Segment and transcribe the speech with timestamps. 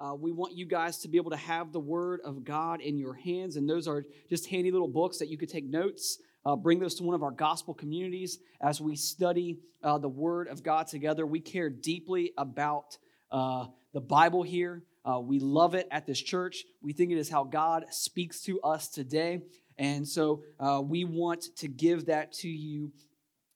[0.00, 2.96] uh, we want you guys to be able to have the Word of God in
[2.96, 6.18] your hands, and those are just handy little books that you could take notes.
[6.46, 10.48] Uh, bring those to one of our gospel communities as we study uh, the Word
[10.48, 11.26] of God together.
[11.26, 12.96] We care deeply about
[13.30, 14.82] uh, the Bible here.
[15.04, 16.64] Uh, we love it at this church.
[16.80, 19.42] We think it is how God speaks to us today.
[19.76, 22.92] And so uh, we want to give that to you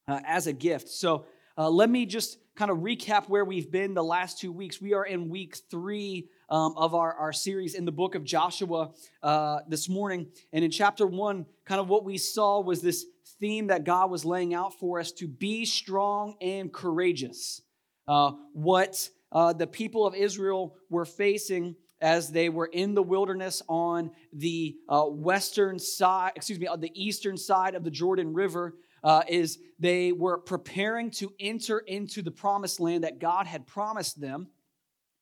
[0.06, 0.90] as a gift.
[0.90, 1.24] So
[1.56, 4.80] let me just kind of recap where we've been the last two weeks.
[4.80, 8.90] We are in week three um, of our, our series in the book of Joshua
[9.22, 10.26] uh, this morning.
[10.52, 13.06] And in chapter one, kind of what we saw was this
[13.40, 17.62] theme that God was laying out for us to be strong and courageous.
[18.06, 23.62] Uh, what uh, the people of Israel were facing as they were in the wilderness
[23.68, 28.74] on the uh, western side, excuse me, on the eastern side of the Jordan River,
[29.02, 34.20] uh, is they were preparing to enter into the promised land that God had promised
[34.20, 34.48] them.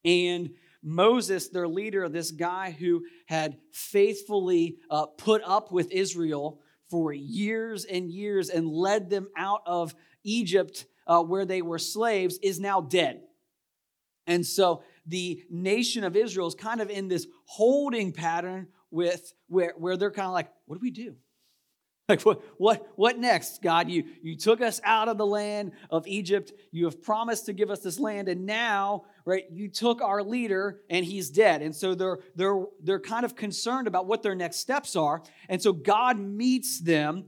[0.05, 0.51] And
[0.83, 7.85] Moses, their leader, this guy who had faithfully uh, put up with Israel for years
[7.85, 12.81] and years and led them out of Egypt uh, where they were slaves, is now
[12.81, 13.23] dead.
[14.27, 19.75] And so the nation of Israel is kind of in this holding pattern with where,
[19.77, 21.15] where they're kind of like, what do we do?
[22.09, 23.89] Like what, what, what next, God?
[23.89, 26.53] You, you took us out of the land of Egypt.
[26.71, 30.81] You have promised to give us this land, and now, right, you took our leader
[30.91, 31.63] and he's dead.
[31.63, 35.23] And so they're they're they're kind of concerned about what their next steps are.
[35.49, 37.25] And so God meets them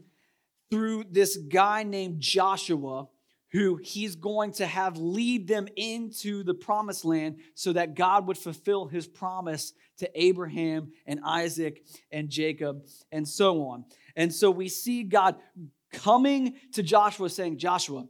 [0.70, 3.08] through this guy named Joshua
[3.54, 8.36] who he's going to have lead them into the promised land so that God would
[8.36, 13.84] fulfill his promise to Abraham and Isaac and Jacob and so on.
[14.16, 15.36] And so we see God
[15.92, 18.08] coming to Joshua saying, Joshua,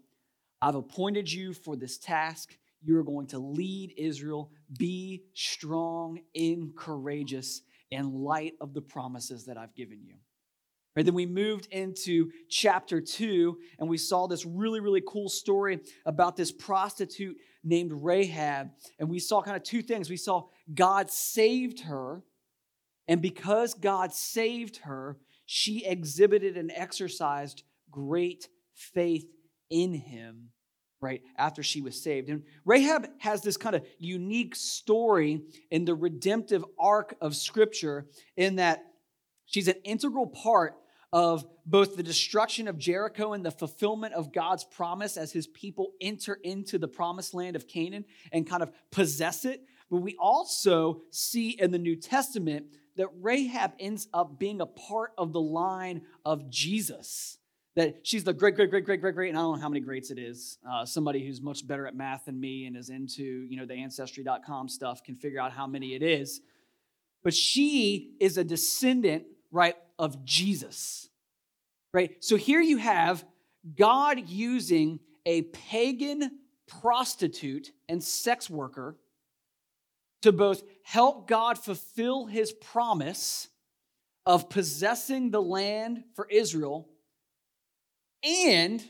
[0.62, 2.56] I've appointed you for this task.
[2.84, 4.50] You're going to lead Israel.
[4.78, 10.16] Be strong and courageous in light of the promises that I've given you.
[10.96, 15.80] Right, then we moved into chapter two, and we saw this really, really cool story
[16.06, 18.70] about this prostitute named Rahab.
[19.00, 20.08] And we saw kind of two things.
[20.08, 22.22] We saw God saved her,
[23.08, 29.26] and because God saved her, she exhibited and exercised great faith
[29.70, 30.50] in him
[31.04, 35.94] right after she was saved and rahab has this kind of unique story in the
[35.94, 38.06] redemptive arc of scripture
[38.36, 38.82] in that
[39.46, 40.74] she's an integral part
[41.14, 45.92] of both the destruction of Jericho and the fulfillment of God's promise as his people
[46.00, 49.60] enter into the promised land of Canaan and kind of possess it.
[49.92, 52.66] But we also see in the New Testament
[52.96, 57.38] that Rahab ends up being a part of the line of Jesus.
[57.76, 59.80] That she's the great, great, great, great, great, great, and I don't know how many
[59.80, 60.58] greats it is.
[60.68, 63.74] Uh, somebody who's much better at math than me and is into, you know, the
[63.74, 66.40] ancestry.com stuff can figure out how many it is.
[67.24, 71.08] But she is a descendant right, of Jesus,
[71.92, 72.12] right?
[72.20, 73.24] So here you have
[73.76, 78.96] God using a pagan prostitute and sex worker
[80.22, 83.48] to both help God fulfill his promise
[84.26, 86.88] of possessing the land for Israel
[88.24, 88.82] and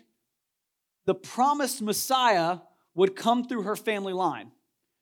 [1.06, 2.59] the promised Messiah
[2.95, 4.50] would come through her family line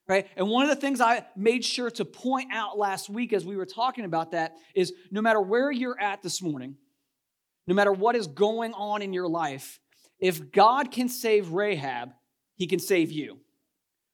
[0.08, 0.26] right?
[0.36, 3.56] And one of the things I made sure to point out last week as we
[3.56, 6.76] were talking about that is no matter where you're at this morning,
[7.66, 9.80] no matter what is going on in your life,
[10.18, 12.12] if God can save Rahab,
[12.56, 13.38] he can save you.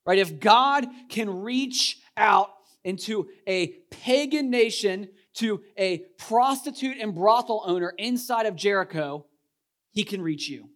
[0.07, 0.19] Right?
[0.19, 2.51] If God can reach out
[2.85, 9.27] into a pagan nation to a prostitute and brothel owner inside of Jericho,
[9.99, 10.69] he can reach you.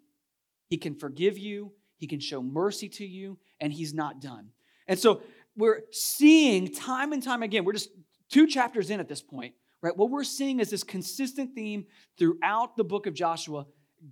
[0.69, 4.49] He can forgive you, he can show mercy to you, and he's not done.
[4.89, 5.23] And so
[5.57, 7.91] we're seeing time and time again, we're just
[8.29, 9.97] two chapters in at this point, right?
[9.97, 11.87] What we're seeing is this consistent theme
[12.19, 13.67] throughout the book of Joshua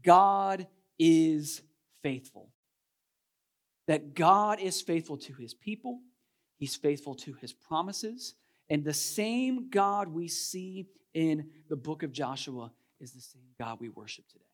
[0.04, 1.60] God is
[2.04, 2.52] faithful.
[3.88, 6.02] That God is faithful to his people,
[6.56, 8.34] he's faithful to his promises,
[8.68, 12.70] and the same God we see in the book of Joshua
[13.00, 14.44] is the same God we worship today.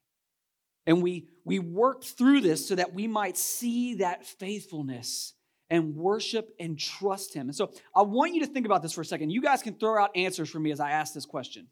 [0.87, 5.35] And we, we work through this so that we might see that faithfulness
[5.69, 7.49] and worship and trust Him.
[7.49, 9.31] And so I want you to think about this for a second.
[9.31, 11.67] You guys can throw out answers for me as I ask this question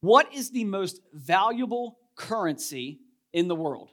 [0.00, 3.00] What is the most valuable currency
[3.32, 3.90] in the world?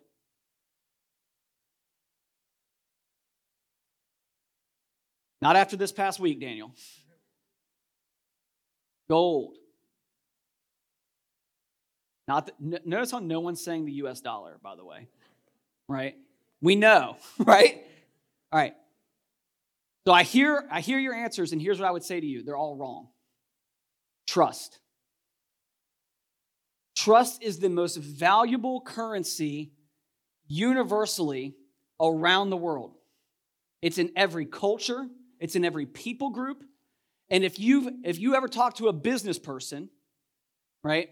[5.42, 6.72] Not after this past week, Daniel.
[9.08, 9.58] Gold.
[12.28, 15.08] Not notice how no one's saying the US dollar, by the way,
[15.88, 16.16] right?
[16.62, 17.84] We know, right?
[18.52, 18.74] All right.
[20.08, 22.44] So I hear, I hear your answers, and here's what I would say to you
[22.44, 23.10] they're all wrong.
[24.28, 24.80] Trust.
[26.96, 29.74] Trust is the most valuable currency
[30.48, 31.56] universally
[32.00, 32.96] around the world.
[33.82, 35.08] It's in every culture,
[35.40, 36.64] it's in every people group.
[37.30, 39.90] And if you've if you ever talk to a business person,
[40.84, 41.10] right,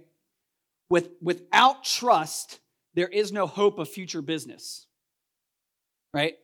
[0.94, 2.60] with without trust,
[2.94, 4.86] there is no hope of future business.
[6.14, 6.36] Right?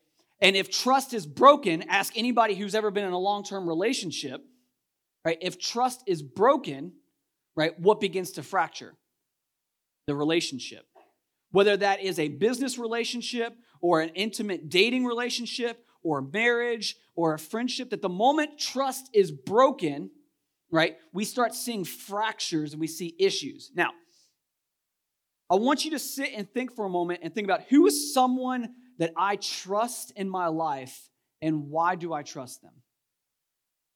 [0.42, 4.44] And if trust is broken, ask anybody who's ever been in a long-term relationship,
[5.24, 5.38] right?
[5.40, 6.94] If trust is broken,
[7.56, 8.96] right, what begins to fracture?
[10.08, 10.88] The relationship.
[11.52, 17.40] Whether that is a business relationship or an intimate dating relationship or marriage or a
[17.40, 20.10] friendship, that the moment trust is broken,
[20.72, 23.70] right, we start seeing fractures and we see issues.
[23.76, 23.92] Now,
[25.50, 28.14] I want you to sit and think for a moment and think about who is
[28.14, 28.70] someone
[29.00, 31.10] that I trust in my life
[31.42, 32.74] and why do I trust them?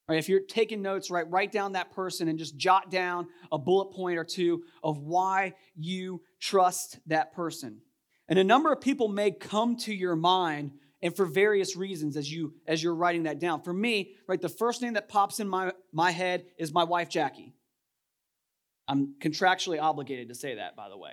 [0.08, 3.58] Right, if you're taking notes, right, write down that person and just jot down a
[3.58, 7.80] bullet point or two of why you trust that person.
[8.28, 10.72] And a number of people may come to your mind
[11.02, 13.62] and for various reasons as you as you're writing that down.
[13.62, 17.10] For me, right, the first thing that pops in my, my head is my wife
[17.10, 17.54] Jackie.
[18.88, 21.12] I'm contractually obligated to say that, by the way.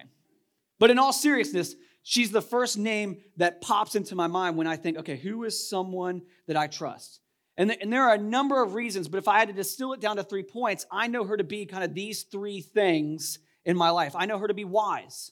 [0.80, 4.76] But in all seriousness, she's the first name that pops into my mind when I
[4.76, 7.20] think, okay, who is someone that I trust?
[7.56, 9.92] And, th- and there are a number of reasons, but if I had to distill
[9.92, 13.38] it down to three points, I know her to be kind of these three things
[13.66, 14.14] in my life.
[14.16, 15.30] I know her to be wise,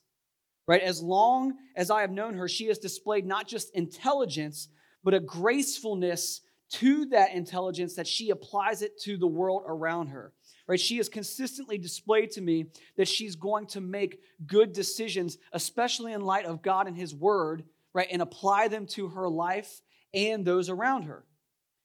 [0.67, 0.83] right?
[0.83, 4.69] As long as I have known her, she has displayed not just intelligence,
[5.03, 10.33] but a gracefulness to that intelligence that she applies it to the world around her
[10.69, 10.79] right?
[10.79, 12.67] She has consistently displayed to me
[12.97, 17.65] that she's going to make good decisions, especially in light of God and His Word,
[17.95, 18.07] right?
[18.13, 19.81] And apply them to her life
[20.15, 21.25] and those around her.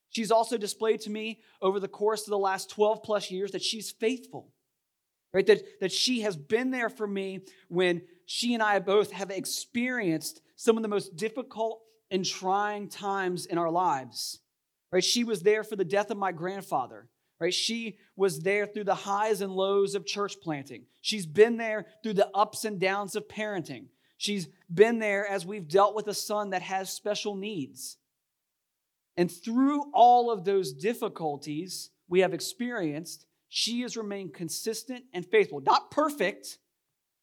[0.09, 3.63] She's also displayed to me over the course of the last 12 plus years that
[3.63, 4.51] she's faithful,
[5.33, 5.47] right?
[5.47, 7.39] That, that she has been there for me
[7.69, 11.81] when she and I both have experienced some of the most difficult
[12.12, 14.39] and trying times in our lives,
[14.94, 15.04] right?
[15.04, 17.10] She was there for the death of my grandfather
[17.44, 17.54] right?
[17.54, 20.86] She was there through the highs and lows of church planting.
[21.01, 23.88] She's been there through the ups and downs of parenting.
[24.18, 27.98] She's been there as we've dealt with a son that has special needs.
[29.18, 35.60] And through all of those difficulties we have experienced, she has remained consistent and faithful.
[35.60, 36.60] Not perfect.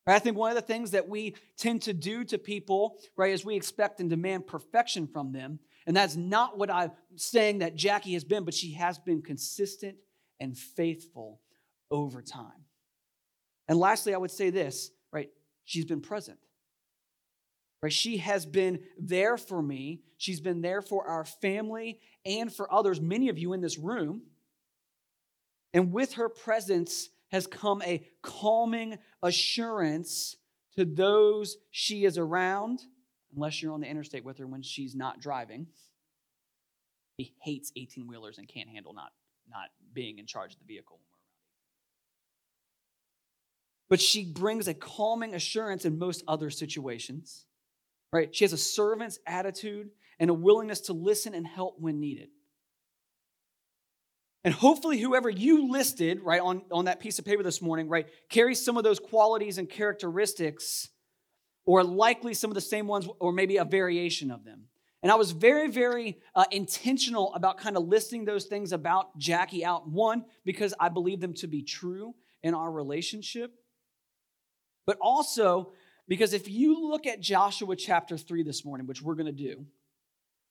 [0.06, 0.16] Right?
[0.16, 3.44] I think one of the things that we tend to do to people, right, is
[3.44, 5.60] we expect and demand perfection from them.
[5.86, 9.96] And that's not what I'm saying that Jackie has been, but she has been consistent
[10.38, 11.40] and faithful
[11.90, 12.64] over time.
[13.68, 15.30] And lastly, I would say this, right?
[15.64, 16.38] She's been present.
[17.82, 17.92] Right?
[17.92, 20.02] She has been there for me.
[20.18, 24.22] She's been there for our family and for others, many of you in this room.
[25.72, 30.36] And with her presence has come a calming assurance
[30.76, 32.80] to those she is around,
[33.34, 35.66] unless you're on the interstate with her when she's not driving.
[37.16, 39.12] He hates 18 wheelers and can't handle not
[39.50, 41.00] not being in charge of the vehicle.
[43.88, 47.46] But she brings a calming assurance in most other situations,
[48.12, 48.34] right?
[48.34, 49.90] She has a servant's attitude
[50.20, 52.28] and a willingness to listen and help when needed.
[54.44, 58.06] And hopefully, whoever you listed, right, on, on that piece of paper this morning, right,
[58.30, 60.88] carries some of those qualities and characteristics,
[61.64, 64.64] or likely some of the same ones, or maybe a variation of them.
[65.02, 69.64] And I was very, very uh, intentional about kind of listing those things about Jackie
[69.64, 69.88] out.
[69.88, 73.54] One, because I believe them to be true in our relationship.
[74.86, 75.72] But also,
[76.06, 79.64] because if you look at Joshua chapter 3 this morning, which we're going to do,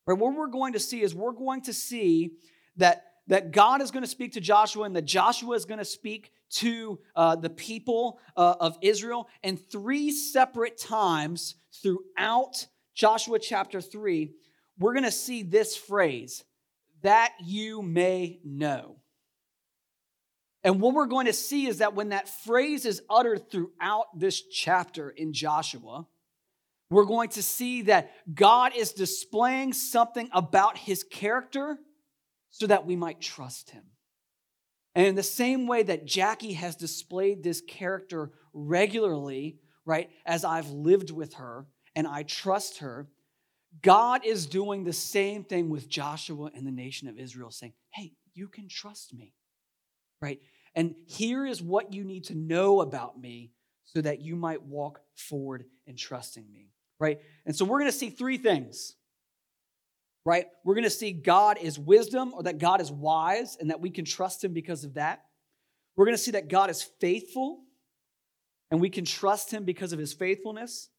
[0.07, 2.31] right, what we're going to see is we're going to see
[2.77, 5.85] that, that God is going to speak to Joshua and that Joshua is going to
[5.85, 9.27] speak to uh, the people uh, of Israel.
[9.43, 14.33] And three separate times throughout Joshua chapter 3,
[14.77, 16.43] we're going to see this phrase,
[17.01, 18.97] that you may know.
[20.63, 24.41] And what we're going to see is that when that phrase is uttered throughout this
[24.41, 26.05] chapter in Joshua,
[26.89, 31.77] we're going to see that God is displaying something about his character
[32.49, 33.83] so that we might trust him.
[34.95, 40.69] And in the same way that Jackie has displayed this character regularly, right, as I've
[40.69, 43.07] lived with her, and I trust her,
[43.81, 48.13] God is doing the same thing with Joshua and the nation of Israel, saying, Hey,
[48.33, 49.33] you can trust me,
[50.21, 50.39] right?
[50.75, 53.51] And here is what you need to know about me
[53.85, 56.69] so that you might walk forward in trusting me,
[56.99, 57.19] right?
[57.45, 58.95] And so we're going to see three things.
[60.25, 60.45] Right?
[60.63, 63.89] We're going to see God is wisdom or that God is wise and that we
[63.89, 65.23] can trust him because of that.
[65.95, 67.61] We're going to see that God is faithful
[68.71, 70.89] and we can trust him because of his faithfulness.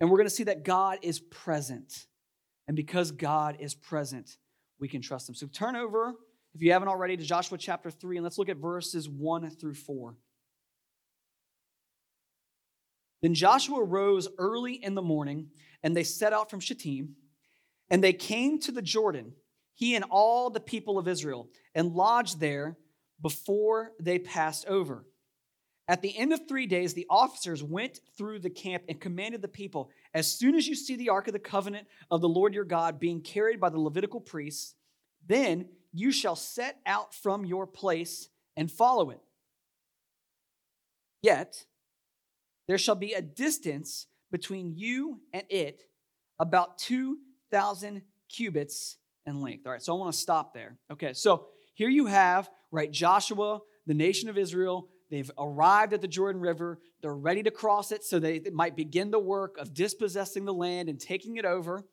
[0.00, 2.06] And we're going to see that God is present.
[2.66, 4.36] And because God is present,
[4.78, 5.34] we can trust him.
[5.34, 6.14] So turn over,
[6.54, 9.74] if you haven't already, to Joshua chapter 3, and let's look at verses 1 through
[9.74, 10.16] 4.
[13.22, 15.48] Then Joshua rose early in the morning,
[15.82, 17.16] and they set out from Shittim,
[17.90, 19.32] and they came to the Jordan,
[19.74, 22.76] he and all the people of Israel, and lodged there
[23.20, 25.04] before they passed over.
[25.88, 29.48] At the end of three days, the officers went through the camp and commanded the
[29.48, 32.64] people As soon as you see the ark of the covenant of the Lord your
[32.64, 34.76] God being carried by the Levitical priests,
[35.26, 39.20] then you shall set out from your place and follow it.
[41.22, 41.64] Yet
[42.68, 45.82] there shall be a distance between you and it,
[46.38, 46.78] about
[47.50, 49.66] 2,000 cubits in length.
[49.66, 50.78] All right, so I want to stop there.
[50.90, 56.08] Okay, so here you have, right, Joshua, the nation of Israel, They've arrived at the
[56.08, 56.78] Jordan River.
[57.02, 60.88] They're ready to cross it so they might begin the work of dispossessing the land
[60.88, 61.84] and taking it over.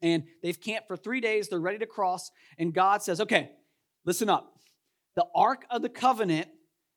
[0.00, 1.48] And they've camped for three days.
[1.48, 2.30] They're ready to cross.
[2.56, 3.50] And God says, okay,
[4.04, 4.52] listen up.
[5.16, 6.48] The Ark of the Covenant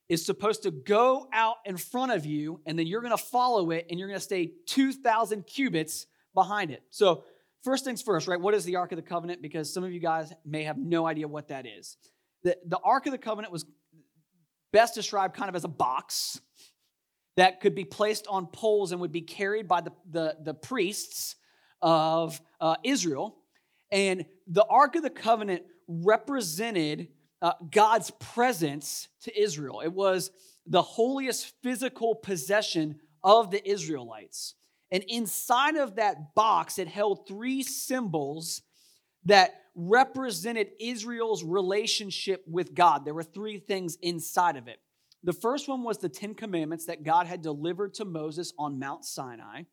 [0.07, 3.71] is supposed to go out in front of you, and then you're going to follow
[3.71, 6.83] it, and you're going to stay 2,000 cubits behind it.
[6.89, 7.23] So,
[7.63, 8.39] first things first, right?
[8.39, 9.41] What is the Ark of the Covenant?
[9.41, 11.97] Because some of you guys may have no idea what that is.
[12.43, 13.65] The, the Ark of the Covenant was
[14.71, 16.39] best described kind of as a box
[17.37, 21.35] that could be placed on poles and would be carried by the, the, the priests
[21.81, 23.37] of uh, Israel.
[23.91, 27.07] And the Ark of the Covenant represented
[27.41, 29.81] uh, God's presence to Israel.
[29.81, 30.31] It was
[30.67, 34.55] the holiest physical possession of the Israelites.
[34.91, 38.61] And inside of that box, it held three symbols
[39.25, 43.05] that represented Israel's relationship with God.
[43.05, 44.79] There were three things inside of it.
[45.23, 49.05] The first one was the Ten Commandments that God had delivered to Moses on Mount
[49.05, 49.63] Sinai.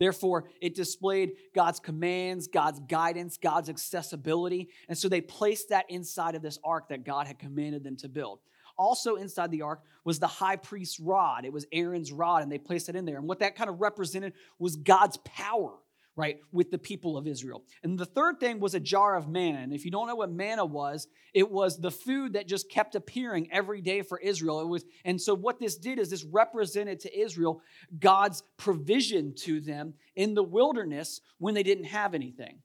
[0.00, 4.68] Therefore, it displayed God's commands, God's guidance, God's accessibility.
[4.88, 8.08] And so they placed that inside of this ark that God had commanded them to
[8.08, 8.38] build.
[8.78, 11.44] Also, inside the ark was the high priest's rod.
[11.44, 13.18] It was Aaron's rod, and they placed it in there.
[13.18, 15.74] And what that kind of represented was God's power
[16.18, 17.62] right, with the people of Israel.
[17.84, 19.60] And the third thing was a jar of manna.
[19.60, 22.96] And if you don't know what manna was, it was the food that just kept
[22.96, 24.60] appearing every day for Israel.
[24.60, 27.62] It was, and so what this did is this represented to Israel
[28.00, 32.58] God's provision to them in the wilderness when they didn't have anything.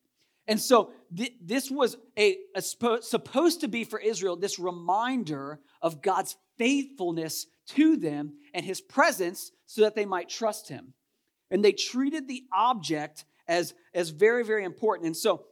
[0.48, 5.60] And so th- this was a, a sp- supposed to be for Israel this reminder
[5.82, 10.94] of God's faithfulness to them and his presence so that they might trust him.
[11.50, 15.08] And they treated the object as, as very, very important.
[15.08, 15.46] And so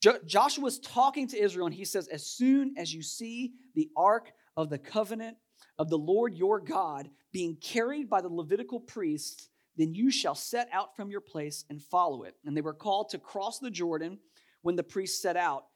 [0.00, 4.32] jo- Joshua's talking to Israel, and he says, As soon as you see the ark
[4.56, 5.36] of the covenant
[5.78, 10.68] of the Lord your God being carried by the Levitical priests, then you shall set
[10.72, 12.34] out from your place and follow it.
[12.44, 14.18] And they were called to cross the Jordan
[14.62, 15.66] when the priests set out.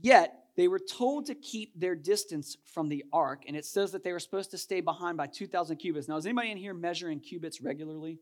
[0.00, 4.02] Yet they were told to keep their distance from the ark, and it says that
[4.02, 6.08] they were supposed to stay behind by 2,000 cubits.
[6.08, 8.18] Now, is anybody in here measuring cubits regularly?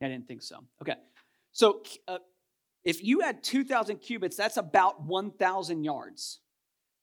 [0.00, 0.64] I didn't think so.
[0.80, 0.96] Okay.
[1.52, 2.18] So uh,
[2.84, 6.40] if you had 2,000 cubits, that's about 1,000 yards.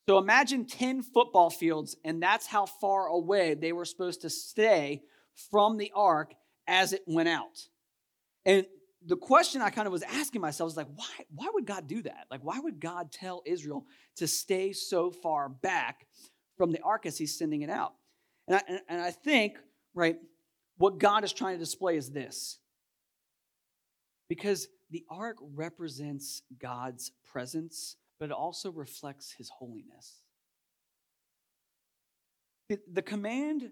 [0.08, 5.02] So imagine 10 football fields, and that's how far away they were supposed to stay
[5.50, 6.34] from the ark
[6.70, 7.68] as it went out.
[8.46, 8.64] And
[9.04, 12.00] the question I kind of was asking myself is like, why, why would God do
[12.02, 12.26] that?
[12.30, 13.86] Like, why would God tell Israel
[14.16, 16.06] to stay so far back
[16.56, 17.94] from the ark as he's sending it out?
[18.46, 19.58] And I, and I think,
[19.94, 20.16] right,
[20.78, 22.58] what God is trying to display is this
[24.28, 30.22] because the ark represents God's presence, but it also reflects his holiness.
[32.92, 33.70] The command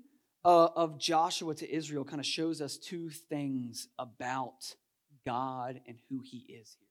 [0.48, 4.74] uh, of Joshua to Israel kind of shows us two things about
[5.26, 6.88] God and who he is here.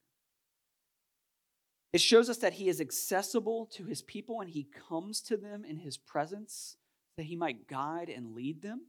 [1.91, 5.65] It shows us that he is accessible to his people and he comes to them
[5.65, 6.77] in his presence
[7.17, 8.81] that he might guide and lead them.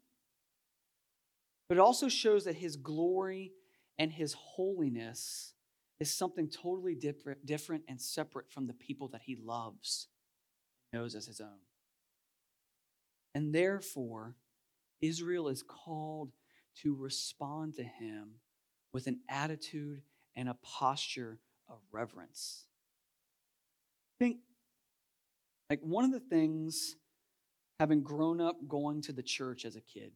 [1.71, 3.53] But it also shows that his glory
[3.99, 5.55] and his holiness
[5.99, 10.09] is something totally different, different and separate from the people that he loves,
[10.93, 11.61] knows as his own.
[13.35, 14.37] And therefore,
[15.01, 16.33] Israel is called
[16.83, 18.41] to respond to him
[18.93, 20.03] with an attitude
[20.37, 21.39] and a posture
[21.69, 22.65] of reverence.
[24.21, 24.39] I think,
[25.71, 26.97] like, one of the things,
[27.79, 30.13] having grown up going to the church as a kid,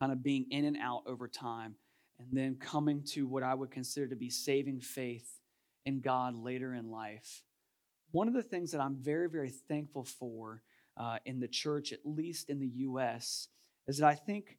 [0.00, 1.76] kind of being in and out over time,
[2.18, 5.40] and then coming to what I would consider to be saving faith
[5.84, 7.42] in God later in life.
[8.12, 10.62] One of the things that I'm very, very thankful for
[10.96, 13.48] uh, in the church, at least in the U.S.,
[13.88, 14.58] is that I think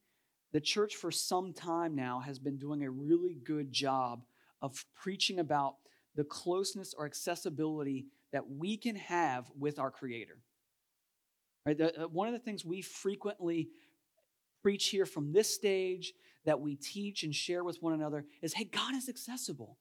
[0.52, 4.24] the church for some time now has been doing a really good job
[4.62, 5.76] of preaching about
[6.16, 10.38] the closeness or accessibility that we can have with our Creator.
[11.66, 11.78] Right?
[11.78, 13.70] The, uh, one of the things we frequently
[14.62, 16.14] preach here from this stage
[16.46, 19.78] that we teach and share with one another is hey, God is accessible.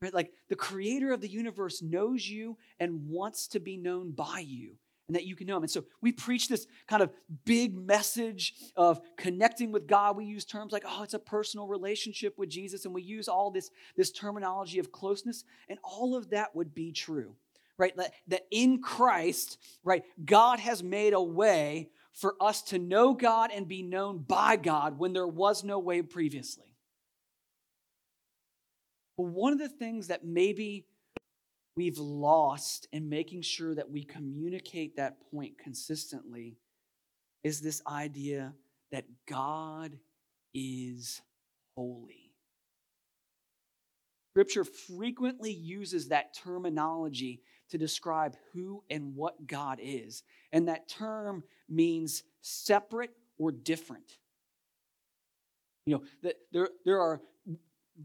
[0.00, 0.14] Right?
[0.14, 4.76] Like the creator of the universe knows you and wants to be known by you
[5.08, 5.62] and that you can know him.
[5.62, 7.10] And so we preach this kind of
[7.44, 10.16] big message of connecting with God.
[10.16, 13.50] We use terms like, oh, it's a personal relationship with Jesus, and we use all
[13.50, 17.34] this, this terminology of closeness, and all of that would be true.
[17.78, 17.96] Right?
[17.96, 23.50] That, that in Christ, right, God has made a way for us to know God
[23.54, 26.74] and be known by God when there was no way previously.
[29.16, 30.87] But one of the things that maybe
[31.78, 36.56] we've lost in making sure that we communicate that point consistently
[37.44, 38.52] is this idea
[38.90, 39.96] that God
[40.52, 41.22] is
[41.76, 42.32] holy.
[44.32, 50.24] Scripture frequently uses that terminology to describe who and what God is.
[50.50, 54.18] And that term means separate or different.
[55.86, 57.20] You know, there, there are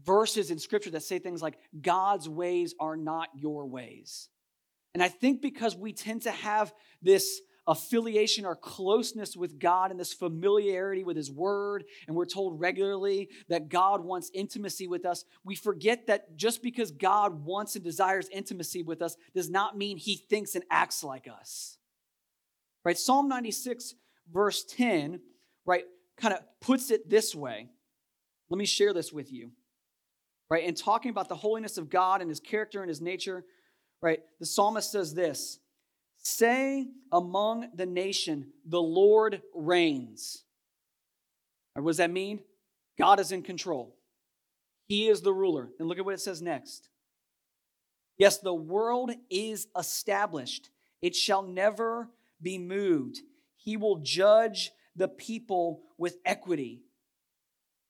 [0.02, 4.28] verses in scripture that say things like, God's ways are not your ways.
[4.94, 6.72] And I think because we tend to have
[7.02, 12.60] this affiliation or closeness with God and this familiarity with His Word, and we're told
[12.60, 17.84] regularly that God wants intimacy with us, we forget that just because God wants and
[17.84, 21.78] desires intimacy with us does not mean He thinks and acts like us.
[22.84, 22.98] Right?
[22.98, 23.94] Psalm 96,
[24.30, 25.20] verse 10,
[25.64, 25.84] right,
[26.18, 27.68] kind of puts it this way.
[28.50, 29.52] Let me share this with you
[30.50, 30.64] right?
[30.66, 33.44] And talking about the holiness of God and his character and his nature,
[34.00, 34.20] right?
[34.40, 35.58] The psalmist says this
[36.18, 40.44] Say among the nation, the Lord reigns.
[41.74, 42.40] what does that mean?
[42.98, 43.96] God is in control.
[44.86, 45.70] He is the ruler.
[45.78, 46.88] And look at what it says next.
[48.16, 50.70] Yes, the world is established,
[51.02, 52.08] it shall never
[52.40, 53.18] be moved.
[53.56, 56.82] He will judge the people with equity.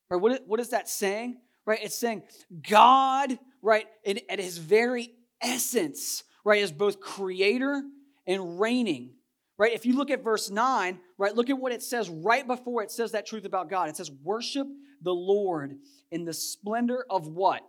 [0.08, 1.38] Right, what, what is that saying?
[1.66, 1.78] Right?
[1.82, 2.22] It's saying
[2.68, 7.82] God, right, in, at his very essence, right, is both creator
[8.26, 9.14] and reigning.
[9.56, 9.72] Right?
[9.72, 12.90] If you look at verse 9, right, look at what it says right before it
[12.90, 13.88] says that truth about God.
[13.88, 14.66] It says, Worship
[15.00, 15.76] the Lord
[16.10, 17.60] in the splendor of what?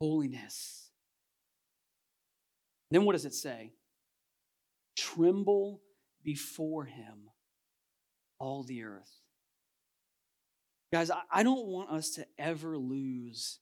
[0.00, 0.90] Holiness.
[2.90, 3.72] Then what does it say?
[4.96, 5.80] Tremble
[6.24, 7.30] before him,
[8.38, 9.19] all the earth.
[10.92, 13.60] Guys, I don't want us to ever lose,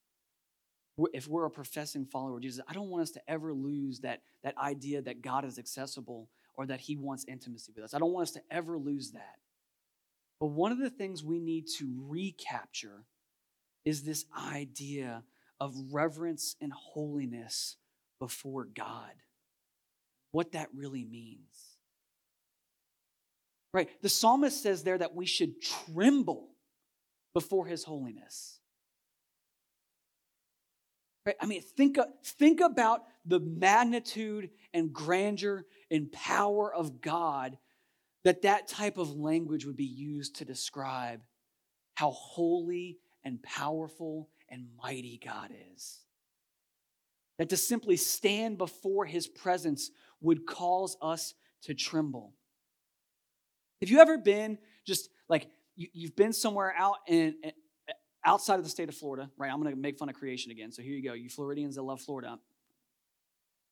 [1.13, 4.23] if we're a professing follower of Jesus, I don't want us to ever lose that,
[4.43, 7.93] that idea that God is accessible or that he wants intimacy with us.
[7.93, 9.37] I don't want us to ever lose that.
[10.41, 13.05] But one of the things we need to recapture
[13.85, 15.23] is this idea
[15.61, 17.77] of reverence and holiness
[18.19, 19.13] before God.
[20.33, 21.77] What that really means.
[23.75, 23.91] Right?
[24.03, 26.49] The psalmist says there that we should tremble
[27.35, 28.61] before his holiness.
[31.27, 31.37] Right?
[31.41, 37.59] I mean, think, uh, think about the magnitude and grandeur and power of God
[38.25, 41.21] that that type of language would be used to describe
[41.95, 46.01] how holy and powerful and mighty God is.
[47.39, 52.33] That to simply stand before his presence would cause us to tremble.
[53.81, 57.37] Have you ever been just like you, have been somewhere out in,
[58.25, 59.51] outside of the state of Florida, right?
[59.51, 60.73] I'm going to make fun of creation again.
[60.73, 62.39] So here you go, you Floridians that love Florida.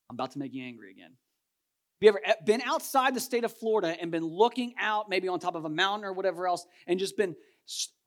[0.08, 1.10] I'm about to make you angry again.
[1.10, 5.28] Have you ever eh, been outside the state of Florida and been looking out, maybe
[5.28, 7.34] on top of a mountain or whatever else, and just been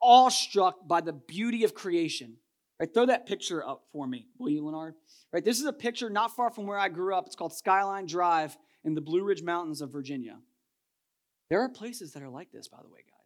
[0.02, 2.38] awestruck by the beauty of creation?
[2.80, 4.94] Right, throw that picture up for me, will you, Leonard?
[5.34, 7.26] Right, this is a picture not far from where I grew up.
[7.28, 10.38] It's called Skyline Drive in the Blue Ridge Mountains of Virginia.
[11.50, 13.19] There are places that are like this, by the way, guys.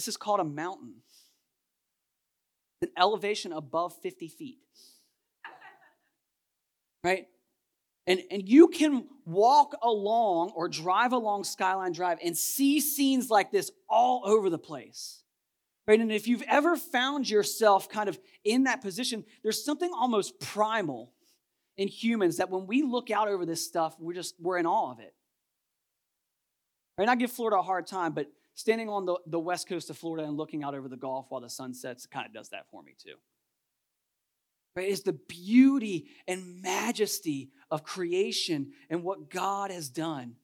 [0.00, 0.94] This is called a mountain,
[2.80, 4.56] an elevation above 50 feet.
[7.04, 7.26] Right?
[8.06, 13.50] And, and you can walk along or drive along Skyline Drive and see scenes like
[13.50, 15.22] this all over the place.
[15.86, 16.00] Right?
[16.00, 21.12] And if you've ever found yourself kind of in that position, there's something almost primal
[21.76, 24.92] in humans that when we look out over this stuff, we're just we're in awe
[24.92, 25.14] of it.
[26.96, 27.04] Right?
[27.04, 29.96] And I give Florida a hard time, but standing on the, the west coast of
[29.96, 32.66] Florida and looking out over the Gulf while the sun sets kind of does that
[32.70, 33.14] for me too.
[34.76, 34.90] Right?
[34.90, 40.36] It's the beauty and majesty of creation and what God has done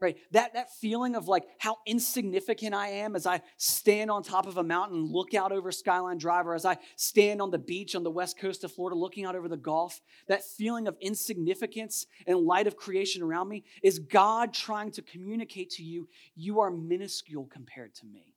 [0.00, 0.16] right?
[0.32, 4.56] That that feeling of like how insignificant i am as i stand on top of
[4.56, 8.02] a mountain look out over skyline drive or as i stand on the beach on
[8.02, 12.44] the west coast of florida looking out over the gulf that feeling of insignificance in
[12.44, 17.46] light of creation around me is god trying to communicate to you you are minuscule
[17.46, 18.34] compared to me.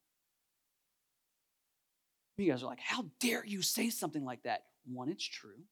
[2.37, 4.63] You guys are like how dare you say something like that?
[4.85, 5.63] One it's true.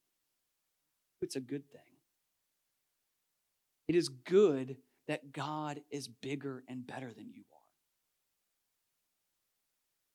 [1.22, 1.82] It's a good thing.
[3.88, 7.60] It is good that God is bigger and better than you are.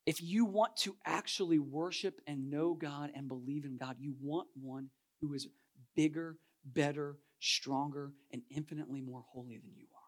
[0.07, 4.49] If you want to actually worship and know God and believe in God, you want
[4.55, 4.89] one
[5.21, 5.47] who is
[5.95, 10.01] bigger, better, stronger, and infinitely more holy than you are.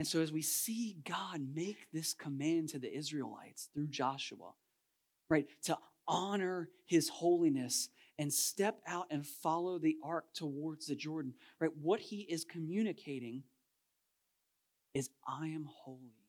[0.00, 4.52] And so, as we see God make this command to the Israelites through Joshua,
[5.28, 7.88] right, to honor his holiness
[8.20, 11.74] and step out and follow the ark towards the Jordan, right?
[11.80, 13.42] What he is communicating
[14.92, 16.28] is I am holy.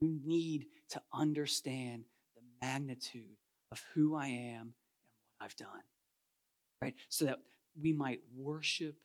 [0.00, 2.02] You need to understand
[2.34, 3.36] the magnitude
[3.70, 4.72] of who I am and
[5.38, 5.68] what I've done,
[6.82, 6.96] right?
[7.08, 7.38] So that
[7.80, 8.96] we might worship,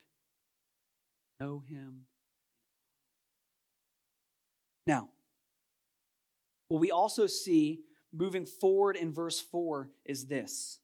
[1.38, 2.06] know him.
[4.88, 5.08] Now,
[6.66, 10.80] what we also see moving forward in verse 4 is this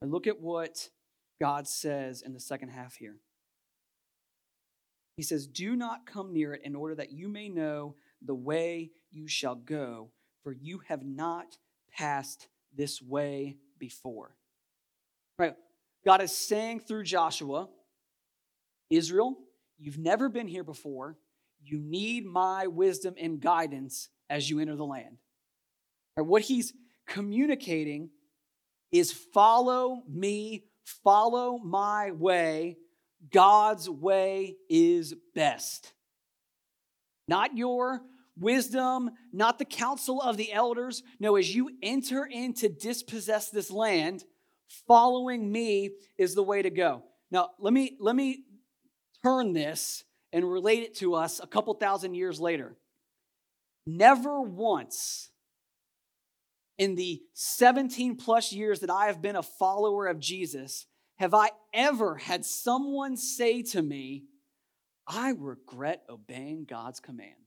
[0.00, 0.90] and look at what
[1.40, 3.16] God says in the second half here.
[5.16, 8.90] He says, Do not come near it in order that you may know the way
[9.10, 10.10] you shall go,
[10.42, 11.58] for you have not
[11.90, 14.36] passed this way before.
[15.38, 15.54] Right?
[16.04, 17.68] God is saying through Joshua,
[18.90, 19.36] Israel,
[19.78, 21.16] you've never been here before.
[21.62, 25.18] You need my wisdom and guidance as you enter the land.
[26.16, 26.26] Right?
[26.26, 26.74] What he's
[27.06, 28.10] communicating
[28.98, 32.76] is follow me, follow my way.
[33.32, 35.92] God's way is best.
[37.28, 38.02] Not your
[38.38, 41.02] wisdom, not the counsel of the elders.
[41.18, 44.24] No, as you enter in to dispossess this land,
[44.86, 47.02] following me is the way to go.
[47.30, 48.44] Now, let me let me
[49.24, 52.76] turn this and relate it to us a couple thousand years later.
[53.86, 55.30] Never once
[56.78, 60.86] in the 17 plus years that I have been a follower of Jesus,
[61.18, 64.24] have I ever had someone say to me,
[65.06, 67.40] I regret obeying God's commands?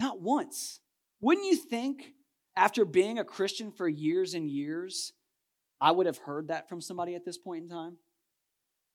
[0.00, 0.80] Not once.
[1.20, 2.12] Wouldn't you think,
[2.56, 5.12] after being a Christian for years and years,
[5.80, 7.96] I would have heard that from somebody at this point in time?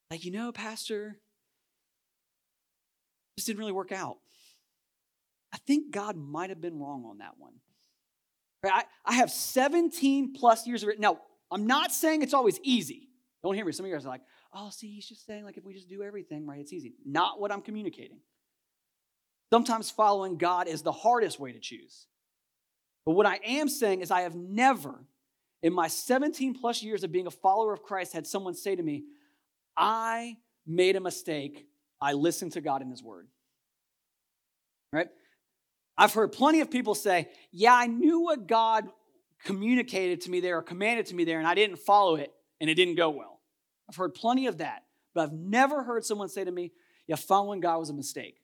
[0.09, 1.17] Like, you know, Pastor,
[3.35, 4.17] this didn't really work out.
[5.53, 7.53] I think God might have been wrong on that one.
[8.65, 10.99] I, I have 17 plus years of it.
[10.99, 11.19] Now,
[11.51, 13.09] I'm not saying it's always easy.
[13.43, 13.71] Don't hear me.
[13.71, 14.21] Some of you guys are like,
[14.53, 16.93] oh, see, he's just saying, like, if we just do everything right, it's easy.
[17.05, 18.19] Not what I'm communicating.
[19.51, 22.07] Sometimes following God is the hardest way to choose.
[23.05, 25.03] But what I am saying is, I have never,
[25.61, 28.81] in my 17 plus years of being a follower of Christ, had someone say to
[28.81, 29.03] me,
[29.75, 31.67] I made a mistake.
[32.01, 33.27] I listened to God in His Word.
[34.91, 35.09] Right?
[35.97, 38.87] I've heard plenty of people say, Yeah, I knew what God
[39.43, 42.69] communicated to me there or commanded to me there, and I didn't follow it, and
[42.69, 43.41] it didn't go well.
[43.89, 46.71] I've heard plenty of that, but I've never heard someone say to me,
[47.07, 48.39] Yeah, following God was a mistake.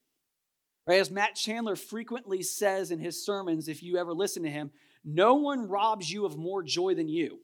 [0.85, 0.99] Right?
[0.99, 4.71] As Matt Chandler frequently says in his sermons, if you ever listen to him,
[5.05, 7.39] no one robs you of more joy than you.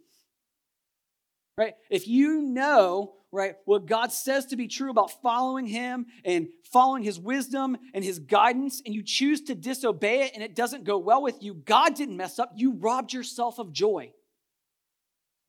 [1.58, 1.76] Right?
[1.90, 3.56] If you know right?
[3.66, 8.18] What God says to be true about following Him and following His wisdom and His
[8.18, 11.96] guidance, and you choose to disobey it and it doesn't go well with you, God
[11.96, 12.54] didn't mess up.
[12.56, 14.14] You robbed yourself of joy.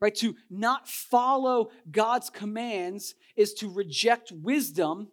[0.01, 0.14] Right?
[0.16, 5.09] To not follow God's commands is to reject wisdom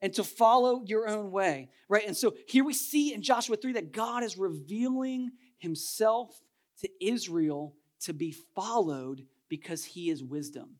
[0.00, 1.70] and to follow your own way.
[1.88, 2.06] Right?
[2.06, 6.40] And so here we see in Joshua 3 that God is revealing Himself
[6.80, 10.76] to Israel to be followed because He is wisdom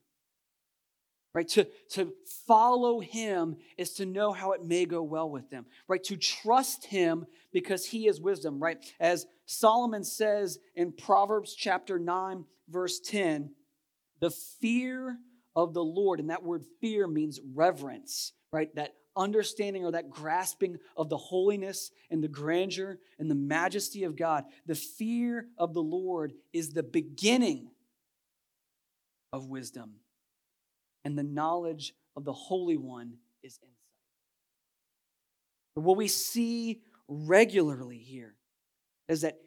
[1.37, 1.49] right?
[1.49, 2.15] To, to
[2.47, 6.03] follow him is to know how it may go well with them, right?
[6.05, 8.83] To trust him because he is wisdom, right?
[8.99, 13.51] As Solomon says in Proverbs chapter 9, verse 10,
[14.19, 15.19] the fear
[15.55, 18.75] of the Lord, and that word fear means reverence, right?
[18.75, 24.17] That understanding or that grasping of the holiness and the grandeur and the majesty of
[24.17, 24.45] God.
[24.65, 27.69] The fear of the Lord is the beginning
[29.35, 29.97] of wisdom
[31.07, 33.15] and the knowledge of the Holy One
[33.45, 33.71] is insight.
[35.75, 38.35] What we see regularly here
[39.09, 39.39] is that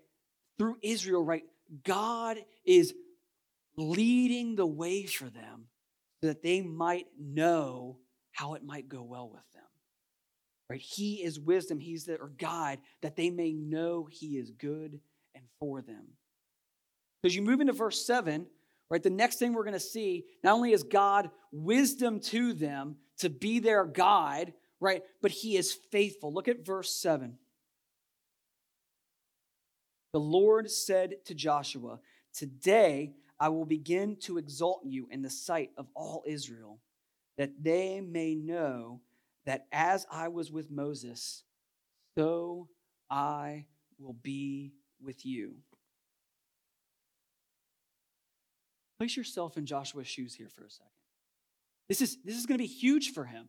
[0.58, 1.44] through Israel, right,
[1.84, 2.94] God is
[3.76, 5.66] leading the way for them
[6.22, 7.98] so that they might know
[8.32, 9.64] how it might go well with them.
[10.70, 10.80] Right?
[10.80, 15.02] He is wisdom, he's their guide that they may know he is good
[15.36, 16.08] and for them.
[17.26, 18.48] As you move into verse 7,
[18.90, 22.98] right, the next thing we're going to see, not only is God wisdom to them
[23.20, 26.34] to be their guide, right, but he is faithful.
[26.34, 27.38] Look at verse 7.
[30.14, 32.00] The Lord said to Joshua,
[32.34, 36.80] Today I will begin to exalt you in the sight of all Israel,
[37.38, 39.02] that they may know
[39.46, 41.44] that as I was with Moses,
[42.18, 42.68] so
[43.10, 43.66] I
[43.98, 45.56] will be with you.
[49.00, 50.92] Place yourself in Joshua's shoes here for a second.
[51.88, 53.48] This is, this is going to be huge for him.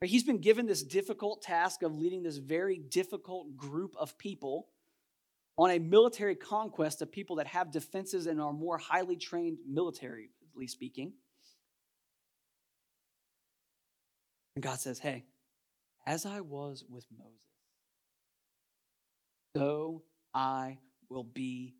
[0.00, 4.68] He's been given this difficult task of leading this very difficult group of people
[5.58, 10.28] on a military conquest of people that have defenses and are more highly trained militarily
[10.66, 11.12] speaking.
[14.56, 15.24] And God says, Hey,
[16.06, 17.38] as I was with Moses,
[19.56, 20.02] so
[20.34, 20.78] I
[21.08, 21.74] will be.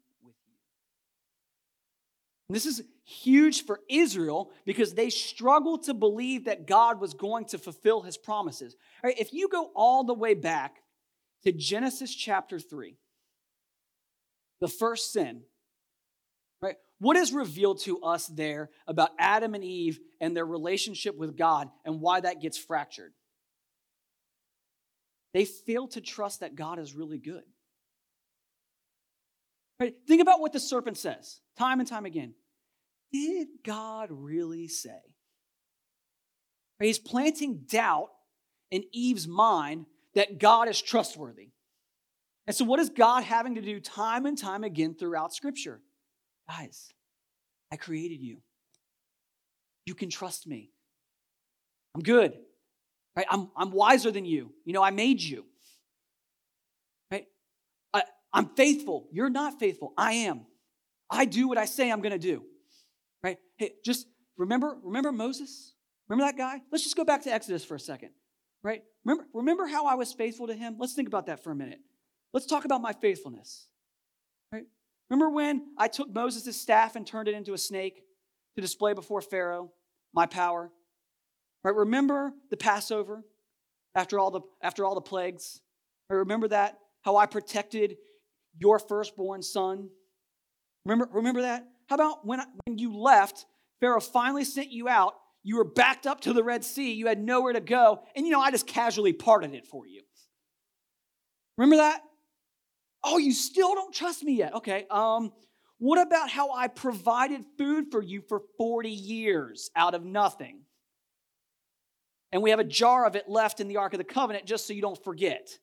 [2.52, 7.46] And this is huge for Israel because they struggled to believe that God was going
[7.46, 8.76] to fulfill his promises.
[9.02, 10.82] If you go all the way back
[11.44, 12.98] to Genesis chapter 3,
[14.60, 15.44] the first sin,
[16.60, 16.76] right?
[16.98, 21.70] What is revealed to us there about Adam and Eve and their relationship with God
[21.86, 23.14] and why that gets fractured?
[25.32, 27.44] They fail to trust that God is really good.
[29.82, 29.94] Right?
[30.06, 32.34] Think about what the serpent says time and time again.
[33.12, 35.00] Did God really say?
[36.78, 36.86] Right?
[36.86, 38.10] He's planting doubt
[38.70, 41.48] in Eve's mind that God is trustworthy.
[42.46, 45.80] And so, what is God having to do time and time again throughout Scripture?
[46.48, 46.90] Guys,
[47.72, 48.36] I created you.
[49.84, 50.70] You can trust me.
[51.96, 52.34] I'm good.
[53.16, 53.26] Right?
[53.28, 54.52] I'm, I'm wiser than you.
[54.64, 55.44] You know, I made you.
[58.32, 59.08] I'm faithful.
[59.12, 59.92] You're not faithful.
[59.96, 60.46] I am.
[61.10, 62.42] I do what I say I'm going to do.
[63.22, 63.38] Right?
[63.56, 65.74] Hey, just remember, remember Moses?
[66.08, 66.60] Remember that guy?
[66.70, 68.10] Let's just go back to Exodus for a second.
[68.62, 68.82] Right?
[69.04, 70.76] Remember, remember how I was faithful to him?
[70.78, 71.80] Let's think about that for a minute.
[72.32, 73.66] Let's talk about my faithfulness.
[74.52, 74.64] Right?
[75.10, 78.02] Remember when I took Moses' staff and turned it into a snake
[78.56, 79.72] to display before Pharaoh
[80.14, 80.70] my power?
[81.64, 81.74] Right?
[81.74, 83.24] Remember the Passover
[83.94, 85.60] after all the after all the plagues?
[86.08, 86.16] Right?
[86.16, 87.96] Remember that how I protected
[88.58, 89.88] your firstborn son?
[90.84, 91.66] Remember remember that?
[91.88, 93.46] How about when when you left,
[93.80, 97.20] Pharaoh finally sent you out, you were backed up to the Red Sea, you had
[97.20, 100.02] nowhere to go, and you know I just casually parted it for you.
[101.58, 102.02] Remember that?
[103.04, 104.54] Oh, you still don't trust me yet.
[104.54, 104.86] Okay.
[104.90, 105.32] Um,
[105.78, 110.60] what about how I provided food for you for 40 years out of nothing?
[112.30, 114.66] And we have a jar of it left in the Ark of the Covenant just
[114.66, 115.58] so you don't forget.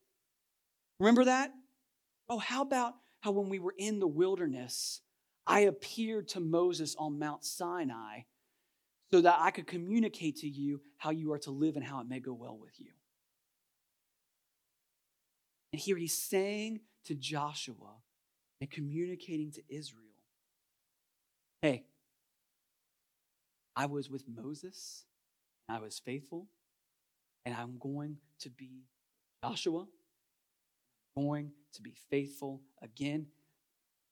[0.99, 1.51] Remember that?
[2.29, 5.01] Oh, how about how when we were in the wilderness,
[5.47, 8.21] I appeared to Moses on Mount Sinai
[9.11, 12.07] so that I could communicate to you how you are to live and how it
[12.07, 12.91] may go well with you.
[15.73, 17.95] And here he's saying to Joshua
[18.61, 20.03] and communicating to Israel
[21.61, 21.83] hey,
[23.75, 25.03] I was with Moses,
[25.67, 26.47] I was faithful,
[27.45, 28.85] and I'm going to be
[29.43, 29.85] Joshua,
[31.19, 33.27] going to be faithful again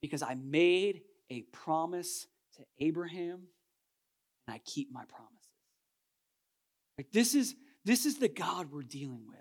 [0.02, 3.48] because I made a promise to Abraham
[4.48, 5.34] and I keep my promises.
[6.98, 9.38] Like this is this is the God we're dealing with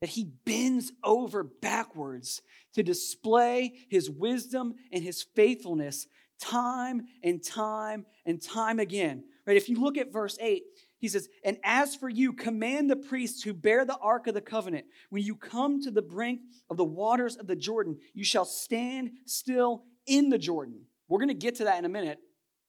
[0.00, 2.42] that he bends over backwards
[2.74, 6.06] to display his wisdom and his faithfulness
[6.40, 9.24] time and time and time again.
[9.46, 9.56] Right?
[9.56, 10.62] If you look at verse 8,
[10.98, 14.40] he says, And as for you, command the priests who bear the ark of the
[14.40, 18.44] covenant, when you come to the brink of the waters of the Jordan, you shall
[18.44, 20.80] stand still in the Jordan.
[21.08, 22.18] We're going to get to that in a minute.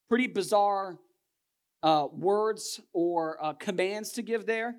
[0.08, 0.98] Pretty bizarre
[1.82, 4.76] uh, words or uh, commands to give there.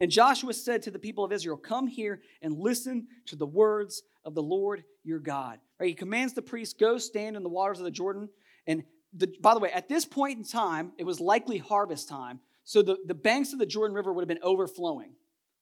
[0.00, 4.02] And Joshua said to the people of Israel, Come here and listen to the words
[4.24, 5.60] of the Lord your God.
[5.78, 5.90] Right?
[5.90, 8.28] He commands the priests, Go stand in the waters of the Jordan.
[8.66, 12.40] And the, by the way, at this point in time, it was likely harvest time.
[12.64, 15.12] So the, the banks of the Jordan River would have been overflowing.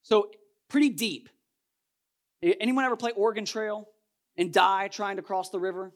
[0.03, 0.31] So
[0.69, 1.29] pretty deep.
[2.43, 3.89] Anyone ever play Oregon Trail
[4.37, 5.93] and die trying to cross the river?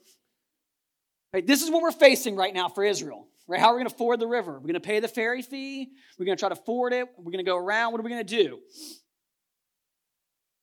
[1.33, 3.29] Right, this is what we're facing right now for Israel.
[3.47, 3.61] Right?
[3.61, 4.53] How are we going to ford the river?
[4.53, 5.91] We're going to pay the ferry fee.
[6.19, 7.09] We're going to try to ford it.
[7.19, 7.93] We're going to go around.
[7.93, 8.61] What are we going to do?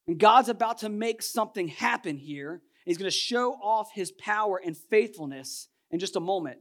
[0.08, 2.62] And God's about to make something happen here.
[2.86, 6.58] He's going to show off his power and faithfulness in just a moment.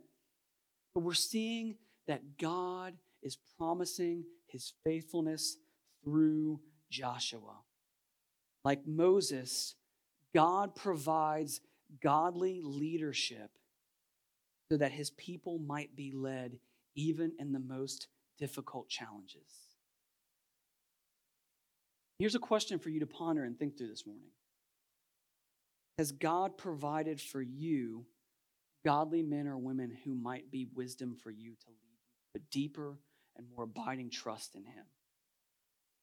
[0.94, 1.76] But we're seeing
[2.06, 5.56] that God is promising his faithfulness
[6.02, 7.58] through Joshua.
[8.64, 9.74] Like Moses,
[10.34, 11.60] God provides
[12.02, 13.50] godly leadership
[14.70, 16.58] so that his people might be led
[16.94, 19.70] even in the most difficult challenges.
[22.18, 24.30] Here's a question for you to ponder and think through this morning
[25.98, 28.06] Has God provided for you
[28.84, 31.98] godly men or women who might be wisdom for you to lead you
[32.34, 32.98] to a deeper
[33.36, 34.84] and more abiding trust in Him?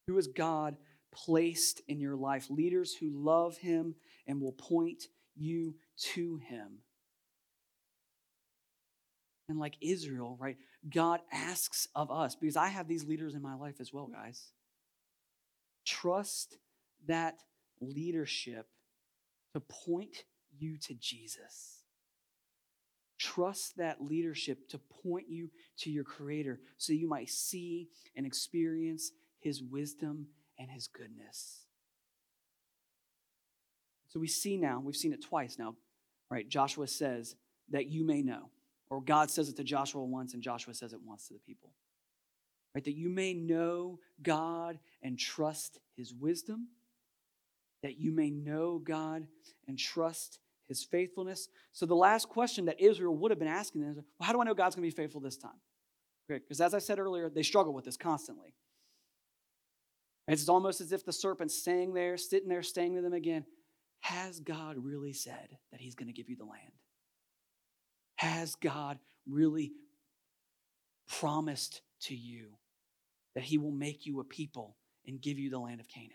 [0.07, 0.77] Who has God
[1.13, 2.49] placed in your life?
[2.49, 5.03] Leaders who love Him and will point
[5.35, 5.75] you
[6.13, 6.79] to Him.
[9.49, 10.57] And like Israel, right,
[10.89, 14.51] God asks of us, because I have these leaders in my life as well, guys.
[15.85, 16.57] Trust
[17.07, 17.39] that
[17.79, 18.67] leadership
[19.53, 20.25] to point
[20.57, 21.76] you to Jesus.
[23.17, 25.49] Trust that leadership to point you
[25.79, 30.27] to your Creator so you might see and experience His wisdom
[30.59, 31.65] and His goodness.
[34.09, 35.75] So we see now, we've seen it twice now,
[36.29, 36.47] right?
[36.47, 37.35] Joshua says
[37.69, 38.49] that you may know.
[38.89, 41.71] Or God says it to Joshua once, and Joshua says it once to the people.
[42.73, 42.83] Right?
[42.83, 46.69] That you may know God and trust his wisdom,
[47.83, 49.27] that you may know God
[49.67, 51.49] and trust his faithfulness.
[51.71, 54.43] So the last question that Israel would have been asking is, well, how do I
[54.43, 55.59] know God's going to be faithful this time?
[56.27, 58.53] Because as I said earlier, they struggle with this constantly.
[60.27, 63.45] It's almost as if the serpent's staying there, sitting there, staying to them again.
[64.01, 66.73] Has God really said that he's going to give you the land?
[68.17, 69.71] Has God really
[71.07, 72.57] promised to you
[73.35, 74.75] that he will make you a people
[75.05, 76.11] and give you the land of Canaan?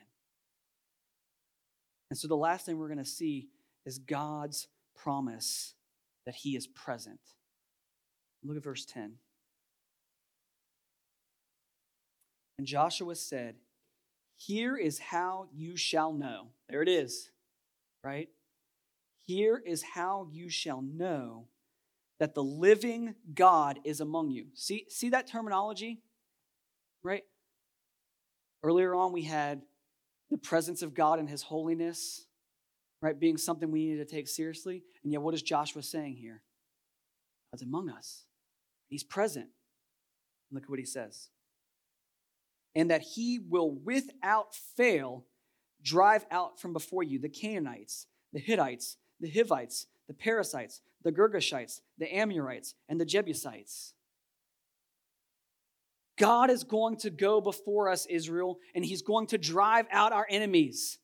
[2.11, 3.49] And so the last thing we're going to see
[3.85, 5.75] is God's promise
[6.27, 7.21] that he is present.
[8.45, 9.15] Look at verse 10.
[12.59, 13.57] And Joshua said,
[14.37, 16.49] Here is how you shall know.
[16.69, 17.31] There it is,
[18.05, 18.29] right?
[19.27, 21.47] Here is how you shall know
[22.19, 24.47] that the living God is among you.
[24.55, 26.03] See, see that terminology?
[27.03, 27.25] Right?
[28.63, 29.63] Earlier on, we had
[30.31, 32.27] the presence of God and his holiness,
[33.03, 34.83] right, being something we needed to take seriously.
[35.03, 36.43] And yet, what is Joshua saying here?
[37.53, 38.25] God's among us,
[38.89, 39.49] he's present.
[40.51, 41.29] Look at what he says.
[42.75, 45.25] And that he will without fail
[45.83, 51.81] drive out from before you the Canaanites, the Hittites, the Hivites, the Perizzites, the Girgashites,
[51.99, 53.95] the Amorites, and the Jebusites.
[56.19, 60.27] God is going to go before us, Israel, and He's going to drive out our
[60.29, 60.99] enemies.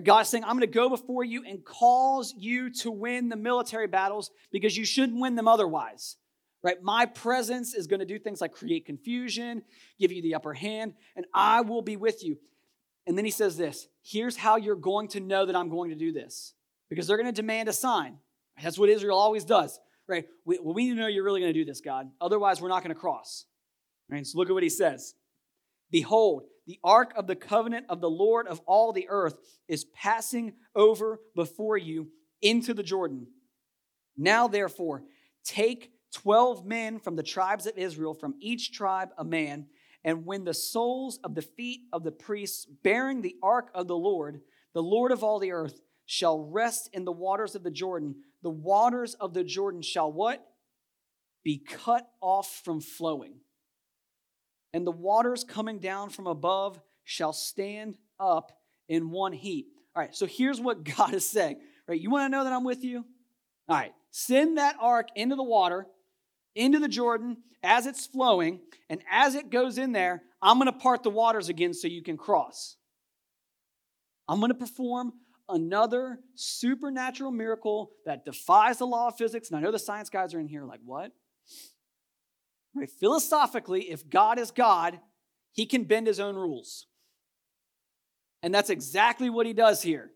[0.00, 3.36] God is saying, I'm going to go before you and cause you to win the
[3.36, 6.16] military battles because you shouldn't win them otherwise.
[6.62, 6.82] Right?
[6.82, 9.62] My presence is going to do things like create confusion,
[9.98, 12.38] give you the upper hand, and I will be with you.
[13.06, 15.96] And then he says this here's how you're going to know that I'm going to
[15.96, 16.54] do this
[16.88, 18.18] because they're going to demand a sign.
[18.62, 20.26] That's what Israel always does, right?
[20.44, 22.10] We, well, we need to know you're really going to do this, God.
[22.20, 23.46] Otherwise, we're not going to cross.
[24.08, 24.26] Right?
[24.26, 25.14] So look at what he says.
[25.90, 29.36] Behold, the ark of the covenant of the Lord of all the earth
[29.68, 32.08] is passing over before you
[32.40, 33.26] into the Jordan.
[34.16, 35.04] Now, therefore,
[35.44, 39.66] take 12 men from the tribes of Israel, from each tribe a man,
[40.04, 43.96] and when the soles of the feet of the priests bearing the ark of the
[43.96, 44.40] Lord,
[44.74, 48.50] the Lord of all the earth, shall rest in the waters of the Jordan, the
[48.50, 50.44] waters of the Jordan shall what?
[51.44, 53.36] Be cut off from flowing.
[54.72, 58.52] And the waters coming down from above shall stand up
[58.88, 59.66] in one heap.
[59.94, 61.60] All right, so here's what God is saying.
[61.86, 63.04] Right, you want to know that I'm with you?
[63.68, 65.86] All right, send that ark into the water,
[66.54, 70.78] into the Jordan as it's flowing, and as it goes in there, I'm going to
[70.78, 72.76] part the waters again so you can cross.
[74.28, 75.12] I'm going to perform
[75.48, 79.50] another supernatural miracle that defies the law of physics.
[79.50, 81.12] And I know the science guys are in here like, what?
[82.74, 82.90] Right?
[82.90, 84.98] Philosophically, if God is God,
[85.52, 86.86] he can bend his own rules.
[88.42, 90.10] And that's exactly what he does here.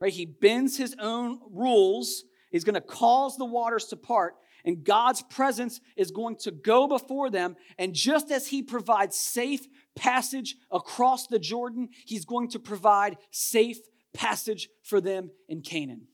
[0.00, 0.12] Right?
[0.12, 2.24] He bends his own rules.
[2.50, 4.34] He's going to cause the waters to part,
[4.64, 7.56] and God's presence is going to go before them.
[7.78, 13.78] And just as he provides safe passage across the Jordan, he's going to provide safe
[14.12, 16.08] passage for them in Canaan.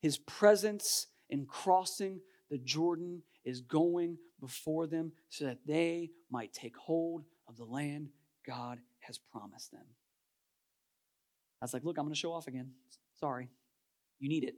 [0.00, 2.20] His presence in crossing
[2.50, 8.08] the Jordan is going before them so that they might take hold of the land
[8.46, 9.84] God has promised them.
[11.60, 12.70] I was like, look, I'm going to show off again.
[13.18, 13.48] Sorry.
[14.18, 14.56] You need it.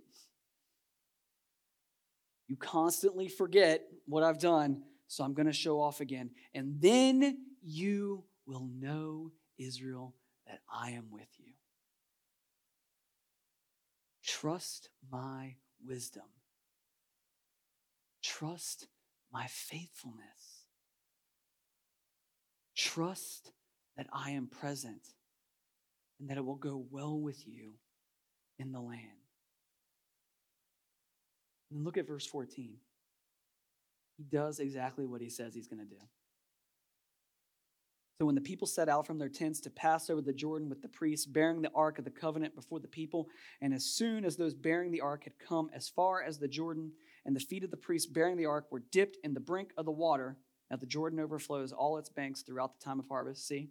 [2.49, 6.30] You constantly forget what I've done, so I'm going to show off again.
[6.55, 10.14] And then you will know, Israel,
[10.47, 11.53] that I am with you.
[14.22, 16.24] Trust my wisdom.
[18.22, 18.86] Trust
[19.32, 20.66] my faithfulness.
[22.76, 23.52] Trust
[23.96, 25.02] that I am present
[26.20, 27.72] and that it will go well with you
[28.58, 29.00] in the land.
[31.70, 32.76] And look at verse 14.
[34.16, 36.00] He does exactly what he says he's going to do.
[38.18, 40.80] So when the people set out from their tents to pass over the Jordan with
[40.80, 43.28] the priests bearing the ark of the covenant before the people,
[43.60, 46.92] and as soon as those bearing the ark had come as far as the Jordan,
[47.24, 49.84] and the feet of the priests bearing the ark were dipped in the brink of
[49.84, 50.36] the water,
[50.70, 53.46] now the Jordan overflows all its banks throughout the time of harvest.
[53.46, 53.68] See?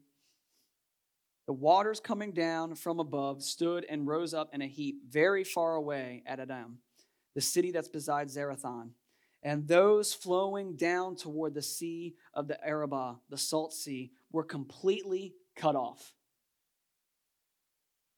[1.48, 5.76] The waters coming down from above stood and rose up in a heap very far
[5.76, 6.78] away at Adam,
[7.34, 8.92] the city that's beside Zarethan.
[9.44, 15.34] And those flowing down toward the sea of the Arabah, the salt sea, were completely
[15.56, 16.14] cut off.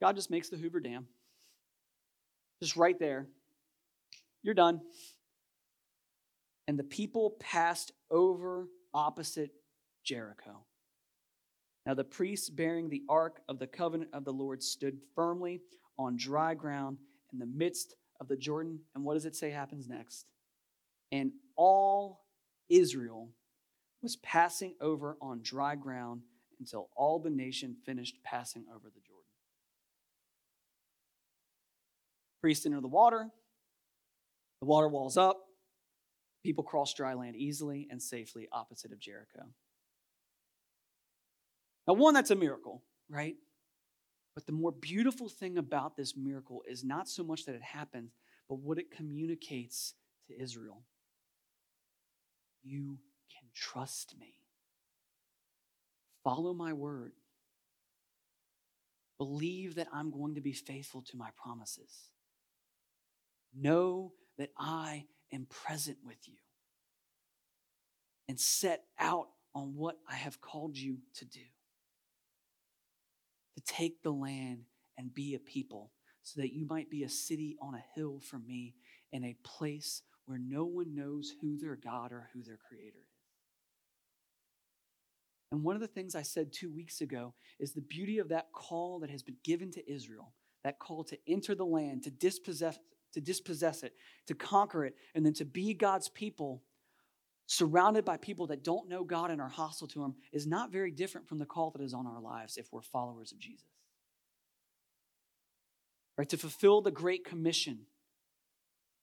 [0.02, 1.08] God just makes the Hoover Dam.
[2.62, 3.28] Just right there.
[4.42, 4.82] You're done.
[6.68, 9.52] And the people passed over opposite
[10.04, 10.66] Jericho.
[11.86, 15.62] Now the priests bearing the ark of the covenant of the Lord stood firmly
[15.98, 16.98] on dry ground
[17.32, 18.80] in the midst of the Jordan.
[18.96, 20.26] And what does it say happens next?
[21.12, 22.22] And all
[22.70, 23.30] Israel
[24.02, 26.22] was passing over on dry ground
[26.60, 29.24] until all the nation finished passing over the Jordan.
[32.42, 33.30] Priests enter the water,
[34.60, 35.42] the water walls up,
[36.44, 39.46] people cross dry land easily and safely opposite of Jericho.
[41.88, 43.36] Now, one, that's a miracle, right?
[44.36, 48.12] But the more beautiful thing about this miracle is not so much that it happens,
[48.50, 49.94] but what it communicates
[50.28, 50.84] to Israel.
[52.64, 52.98] You
[53.30, 54.36] can trust me.
[56.24, 57.14] Follow my word.
[59.18, 62.10] Believe that I'm going to be faithful to my promises.
[63.54, 66.36] Know that I am present with you.
[68.30, 71.42] And set out on what I have called you to do
[73.56, 74.64] to take the land
[74.98, 75.92] and be a people,
[76.24, 78.76] so that you might be a city on a hill for me
[79.12, 83.14] in a place where no one knows who their God or who their Creator is.
[85.52, 88.52] And one of the things I said two weeks ago is the beauty of that
[88.54, 92.80] call that has been given to Israel, that call to enter the land, to dispossess,
[93.14, 93.94] to dispossess it,
[94.28, 96.64] to conquer it, and then to be God's people
[97.46, 100.92] surrounded by people that don't know God and are hostile to Him, is not very
[100.92, 103.66] different from the call that is on our lives if we're followers of Jesus.
[106.18, 106.30] Right?
[106.30, 107.80] To fulfill the Great Commission,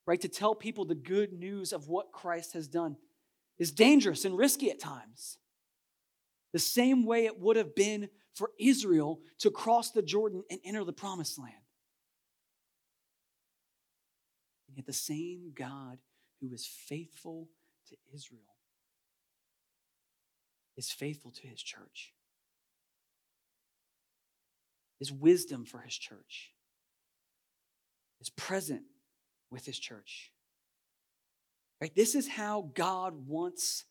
[0.06, 0.20] right?
[0.20, 2.96] To tell people the good news of what Christ has done
[3.58, 5.38] is dangerous and risky at times.
[6.52, 10.84] The same way it would have been for Israel to cross the Jordan and enter
[10.84, 11.54] the promised land.
[14.68, 15.98] And yet, the same God
[16.40, 17.48] who is faithful
[17.88, 18.40] to Israel
[20.76, 22.12] is faithful to his church.
[24.98, 26.52] His wisdom for his church
[28.20, 28.82] is present
[29.50, 30.32] with his church.
[31.80, 31.94] Right?
[31.94, 33.84] This is how God wants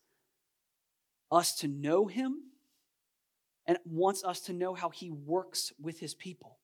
[1.30, 2.36] us to know him
[3.66, 6.59] and wants us to know how he works with his people.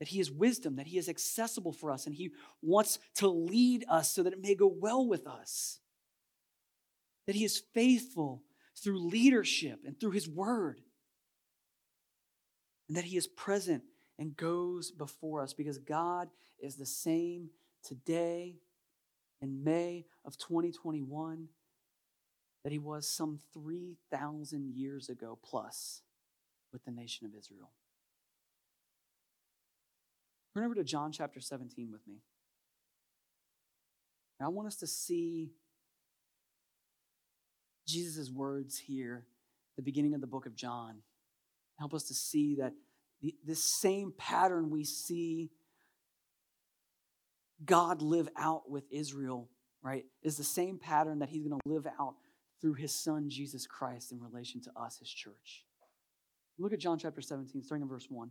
[0.00, 2.32] That he is wisdom, that he is accessible for us, and he
[2.62, 5.78] wants to lead us so that it may go well with us
[7.30, 8.42] that He is faithful
[8.76, 10.80] through leadership and through His word,
[12.88, 13.84] and that He is present
[14.18, 16.28] and goes before us because God
[16.58, 17.50] is the same
[17.84, 18.56] today
[19.40, 21.46] in May of 2021
[22.64, 26.02] that He was some 3,000 years ago plus
[26.72, 27.70] with the nation of Israel.
[30.54, 32.22] Turn over to John chapter 17 with me.
[34.42, 35.50] I want us to see
[37.86, 39.26] Jesus' words here,
[39.76, 41.02] the beginning of the book of John,
[41.78, 42.72] help us to see that
[43.20, 45.50] the, this same pattern we see
[47.64, 49.48] God live out with Israel,
[49.82, 52.14] right, is the same pattern that he's going to live out
[52.60, 55.64] through his son, Jesus Christ, in relation to us, his church.
[56.58, 58.30] Look at John chapter 17, starting in verse 1.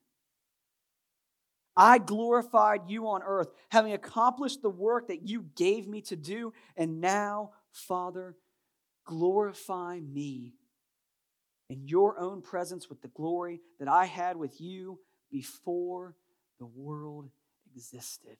[1.75, 6.53] I glorified you on earth, having accomplished the work that you gave me to do.
[6.75, 8.35] And now, Father,
[9.05, 10.55] glorify me
[11.69, 14.99] in your own presence with the glory that I had with you
[15.31, 16.15] before
[16.59, 17.29] the world
[17.73, 18.37] existed.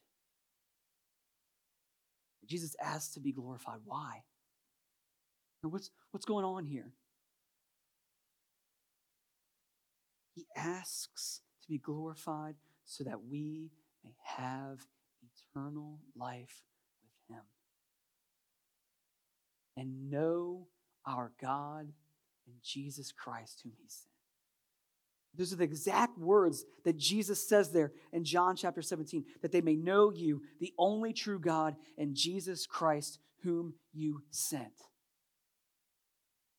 [2.45, 3.79] Jesus asked to be glorified.
[3.85, 4.23] Why?
[5.61, 6.91] What's, what's going on here?
[10.35, 12.55] He asks to be glorified
[12.91, 13.71] so that we
[14.03, 14.85] may have
[15.55, 16.61] eternal life
[17.01, 17.43] with Him
[19.77, 20.67] and know
[21.07, 21.93] our God
[22.45, 24.09] and Jesus Christ, whom He sent.
[25.37, 29.61] Those are the exact words that Jesus says there in John chapter 17 that they
[29.61, 34.73] may know you, the only true God, and Jesus Christ, whom you sent.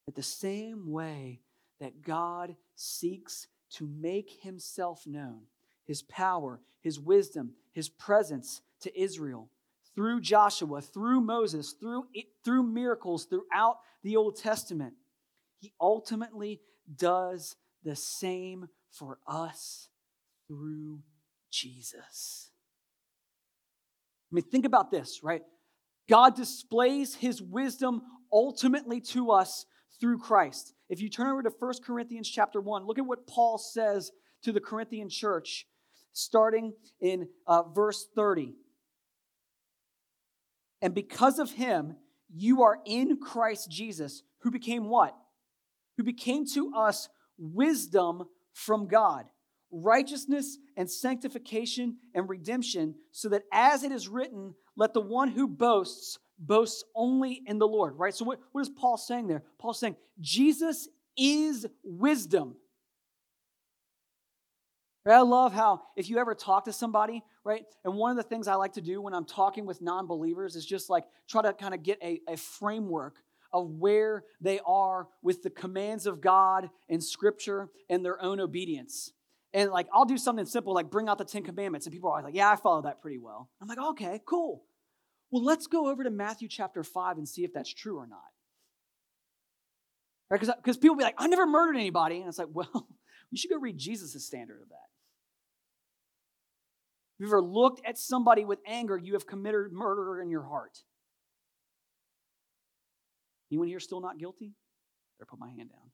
[0.06, 1.42] That the same way
[1.78, 5.42] that God seeks to make himself known,
[5.86, 9.50] his power, his wisdom, his presence to Israel
[9.94, 12.04] through Joshua, through Moses, through,
[12.44, 14.94] through miracles throughout the Old Testament.
[15.58, 16.60] He ultimately
[16.96, 19.88] does the same for us
[20.48, 21.00] through
[21.50, 22.50] Jesus.
[24.30, 25.42] I mean, think about this, right?
[26.08, 28.02] God displays his wisdom
[28.32, 29.66] ultimately to us
[30.00, 30.74] through Christ.
[30.88, 34.10] If you turn over to 1 Corinthians chapter 1, look at what Paul says
[34.42, 35.66] to the Corinthian church
[36.12, 38.54] starting in uh, verse 30.
[40.80, 41.96] And because of him,
[42.34, 45.16] you are in Christ Jesus, who became what?
[45.96, 47.08] Who became to us
[47.38, 49.26] wisdom from God,
[49.70, 55.46] righteousness and sanctification and redemption, so that as it is written, let the one who
[55.46, 58.14] boasts boasts only in the Lord, right?
[58.14, 59.44] So, what, what is Paul saying there?
[59.58, 62.56] Paul's saying Jesus is wisdom.
[65.04, 65.16] Right?
[65.16, 67.64] I love how if you ever talk to somebody, right?
[67.84, 70.54] And one of the things I like to do when I'm talking with non believers
[70.54, 73.16] is just like try to kind of get a, a framework
[73.52, 79.12] of where they are with the commands of God and Scripture and their own obedience.
[79.52, 82.22] And like, I'll do something simple like bring out the Ten Commandments, and people are
[82.22, 83.50] like, yeah, I follow that pretty well.
[83.60, 84.64] I'm like, okay, cool.
[85.30, 88.20] Well, let's go over to Matthew chapter 5 and see if that's true or not.
[90.30, 90.40] Right?
[90.40, 92.20] Because people be like, I never murdered anybody.
[92.20, 92.88] And it's like, well,
[93.30, 94.91] you should go read Jesus' standard of that.
[97.22, 100.76] You've ever looked at somebody with anger, you have committed murder in your heart.
[103.52, 104.54] Anyone here still not guilty?
[105.20, 105.92] Better put my hand down.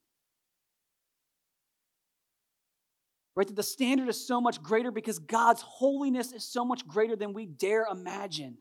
[3.37, 3.47] Right?
[3.47, 7.35] That the standard is so much greater because God's holiness is so much greater than
[7.35, 8.57] we dare imagine.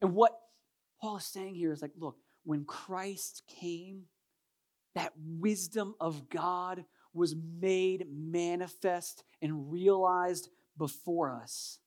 [0.00, 0.32] And what
[1.02, 4.04] Paul is saying here is like, look, when Christ came,
[4.94, 11.78] that wisdom of God was made manifest and realized before us.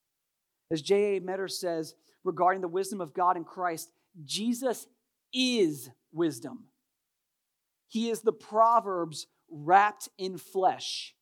[0.70, 1.20] As J.A.
[1.20, 3.90] Medders says regarding the wisdom of God in Christ,
[4.24, 4.86] Jesus
[5.32, 6.64] is wisdom.
[7.88, 11.14] He is the Proverbs wrapped in flesh.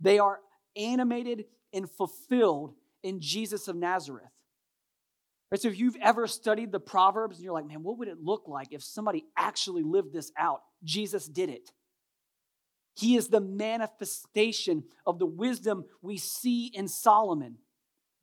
[0.00, 0.40] They are
[0.76, 4.30] animated and fulfilled in Jesus of Nazareth.
[5.50, 8.20] Right, so if you've ever studied the Proverbs and you're like, man, what would it
[8.20, 10.62] look like if somebody actually lived this out?
[10.82, 11.70] Jesus did it.
[12.96, 17.58] He is the manifestation of the wisdom we see in Solomon,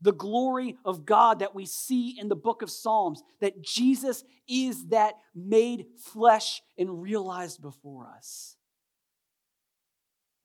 [0.01, 4.87] the glory of God that we see in the book of Psalms, that Jesus is
[4.87, 8.57] that made flesh and realized before us.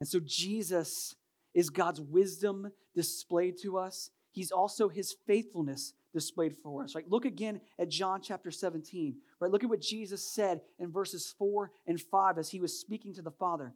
[0.01, 1.15] And so Jesus
[1.55, 4.11] is God's wisdom displayed to us.
[4.31, 6.95] He's also his faithfulness displayed for us.
[6.95, 7.09] Right?
[7.09, 9.17] Look again at John chapter 17.
[9.41, 9.51] Right?
[9.51, 13.23] Look at what Jesus said in verses 4 and 5 as he was speaking to
[13.23, 13.73] the Father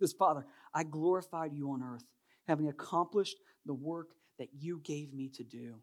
[0.00, 2.04] says, Father, I glorified you on earth,
[2.48, 3.36] having accomplished
[3.66, 5.76] the work that you gave me to do.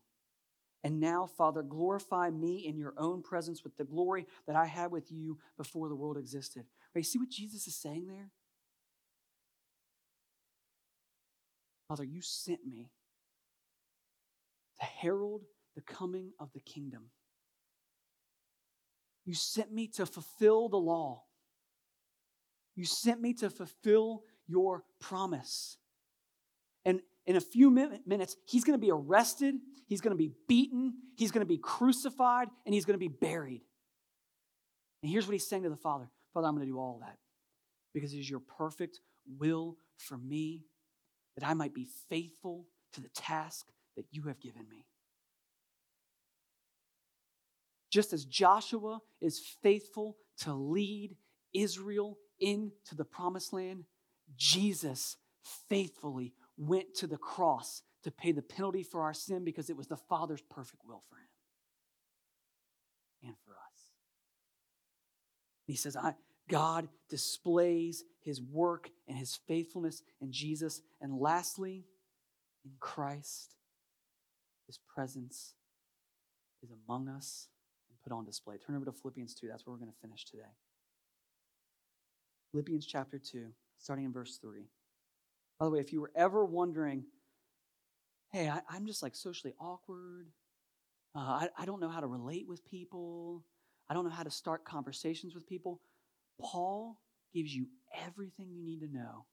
[0.84, 4.92] And now, Father, glorify me in your own presence with the glory that I had
[4.92, 6.66] with you before the world existed.
[6.96, 8.32] Right, see what Jesus is saying there?
[11.88, 12.90] Father, you sent me
[14.80, 15.44] to herald
[15.76, 17.12] the coming of the kingdom.
[19.26, 21.24] You sent me to fulfill the law.
[22.76, 25.78] You sent me to fulfill your promise.
[26.86, 29.56] And in a few minutes, he's going to be arrested,
[29.88, 33.08] he's going to be beaten, he's going to be crucified, and he's going to be
[33.08, 33.62] buried.
[35.02, 37.18] And here's what he's saying to the Father Father, I'm going to do all that
[37.94, 39.02] because it is your perfect
[39.38, 40.64] will for me
[41.38, 44.86] that I might be faithful to the task that you have given me.
[47.90, 51.18] Just as Joshua is faithful to lead
[51.54, 53.86] Israel into the promised land,
[54.36, 55.18] Jesus
[55.70, 59.88] faithfully went to the cross to pay the penalty for our sin because it was
[59.88, 61.28] the Father's perfect will for him
[63.24, 63.92] and for us.
[65.68, 66.16] he says, I,
[66.50, 70.82] God displays his work and his faithfulness in Jesus.
[71.00, 71.86] And lastly,
[72.66, 73.56] in Christ,
[74.68, 75.54] his presence
[76.64, 77.48] is among us
[77.90, 78.58] and put on display.
[78.58, 79.48] Turn over to Philippians 2.
[79.48, 80.44] That's where we're going to finish today.
[82.52, 83.48] Philippians chapter 2,
[83.78, 84.62] starting in verse 3.
[85.60, 87.06] By the way, if you were ever wondering,
[88.32, 90.28] hey, I, am just like socially awkward,
[91.16, 93.44] uh, I, I don't know how to relate with people,
[93.90, 95.82] I don't know how to start conversations with people,
[96.40, 97.00] Paul
[97.34, 97.68] gives you
[98.06, 99.26] everything you need to know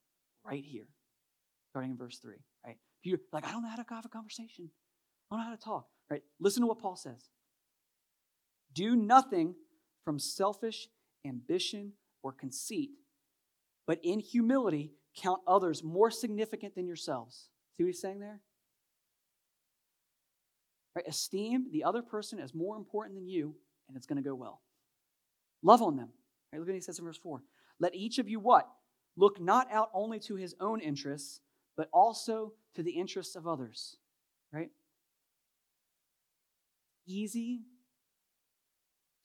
[0.45, 0.87] right here,
[1.71, 2.35] starting in verse 3.
[2.65, 2.77] Right?
[3.01, 4.69] If you're like, I don't know how to have a conversation,
[5.29, 6.23] I don't know how to talk, right?
[6.39, 7.29] Listen to what Paul says.
[8.73, 9.55] Do nothing
[10.05, 10.89] from selfish
[11.25, 11.93] ambition
[12.23, 12.91] or conceit,
[13.89, 17.49] but in humility count others more significant than yourselves.
[17.75, 18.39] See what he's saying there?
[20.95, 21.07] Right?
[21.07, 23.55] Esteem the other person as more important than you,
[23.87, 24.61] and it's going to go well.
[25.63, 26.09] Love on them.
[26.53, 26.59] Right?
[26.59, 27.41] Look what he says in verse 4.
[27.79, 28.69] Let each of you what?
[29.17, 31.41] Look not out only to his own interests,
[31.75, 33.97] but also to the interests of others.
[34.53, 34.69] Right?
[37.07, 37.61] Easy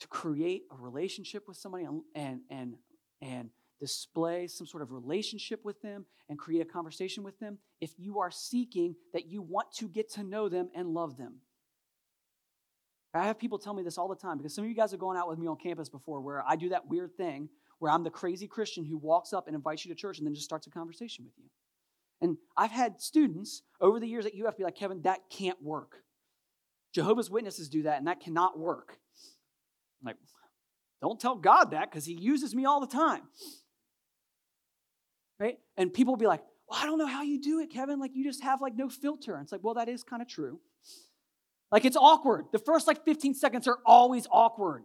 [0.00, 2.76] to create a relationship with somebody and, and, and,
[3.20, 3.50] and
[3.84, 8.18] display some sort of relationship with them and create a conversation with them if you
[8.18, 11.34] are seeking that you want to get to know them and love them.
[13.12, 15.00] I have people tell me this all the time because some of you guys have
[15.00, 18.04] gone out with me on campus before where I do that weird thing where I'm
[18.04, 20.66] the crazy Christian who walks up and invites you to church and then just starts
[20.66, 21.44] a conversation with you.
[22.22, 25.98] And I've had students over the years at UF be like, Kevin, that can't work.
[26.94, 28.98] Jehovah's Witnesses do that and that cannot work.
[30.00, 30.16] I'm like,
[31.02, 33.24] don't tell God that because he uses me all the time.
[35.38, 35.58] Right?
[35.76, 37.98] And people will be like, well, I don't know how you do it, Kevin.
[37.98, 39.34] Like, you just have like no filter.
[39.34, 40.60] And it's like, well, that is kind of true.
[41.70, 42.46] Like, it's awkward.
[42.52, 44.84] The first like 15 seconds are always awkward.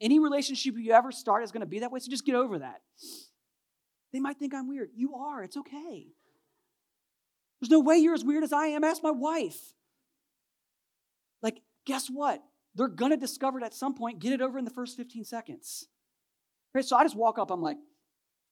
[0.00, 2.58] Any relationship you ever start is going to be that way, so just get over
[2.58, 2.82] that.
[4.12, 4.90] They might think I'm weird.
[4.94, 5.42] You are.
[5.42, 6.06] It's okay.
[7.60, 8.84] There's no way you're as weird as I am.
[8.84, 9.58] Ask my wife.
[11.42, 12.42] Like, guess what?
[12.74, 14.18] They're going to discover it at some point.
[14.18, 15.86] Get it over in the first 15 seconds.
[16.74, 16.84] Right?
[16.84, 17.50] So I just walk up.
[17.50, 17.78] I'm like,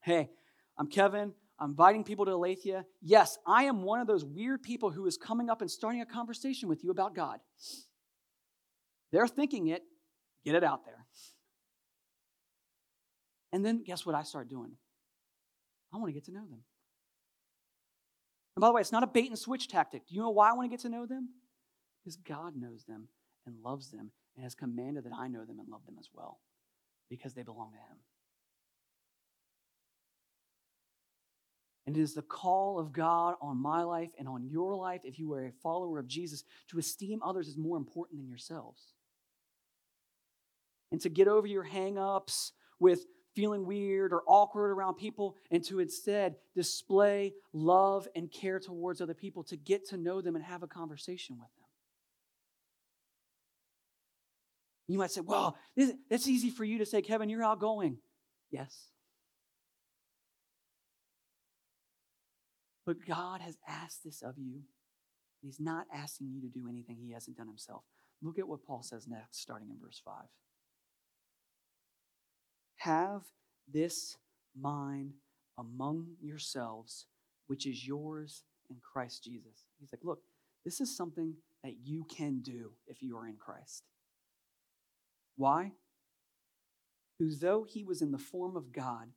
[0.01, 0.31] hey,
[0.79, 1.33] I'm Kevin.
[1.59, 2.85] I'm inviting people to Aletheia.
[3.01, 6.07] Yes, I am one of those weird people who is coming up and starting a
[6.07, 7.39] conversation with you about God.
[9.13, 9.83] They're thinking it,
[10.45, 11.07] get it out there.
[13.53, 14.73] And then guess what I start doing?
[15.93, 16.63] I want to get to know them.
[18.57, 20.07] And by the way, it's not a bait and switch tactic.
[20.07, 21.29] Do you know why I want to get to know them?
[22.03, 23.09] Because God knows them
[23.47, 26.41] and loves them and has commanded that I know them and love them as well
[27.09, 27.99] because they belong to Him.
[31.87, 35.19] And it is the call of God on my life and on your life, if
[35.19, 38.95] you are a follower of Jesus, to esteem others as more important than yourselves.
[40.93, 45.65] And to get over your hang ups with feeling weird or awkward around people, and
[45.65, 50.45] to instead display love and care towards other people, to get to know them and
[50.45, 51.67] have a conversation with them.
[54.87, 55.57] You might say, well,
[56.11, 57.97] that's easy for you to say, Kevin, you're outgoing.
[58.51, 58.92] Yes.
[62.85, 64.63] But God has asked this of you.
[65.41, 67.83] He's not asking you to do anything he hasn't done himself.
[68.23, 70.15] Look at what Paul says next, starting in verse 5.
[72.77, 73.23] Have
[73.73, 74.17] this
[74.59, 75.15] mind
[75.59, 77.07] among yourselves,
[77.47, 79.65] which is yours in Christ Jesus.
[79.81, 80.21] He's like, look,
[80.65, 83.85] this is something that you can do if you are in Christ.
[85.37, 85.73] Why?
[87.19, 89.09] Who, though he was in the form of God,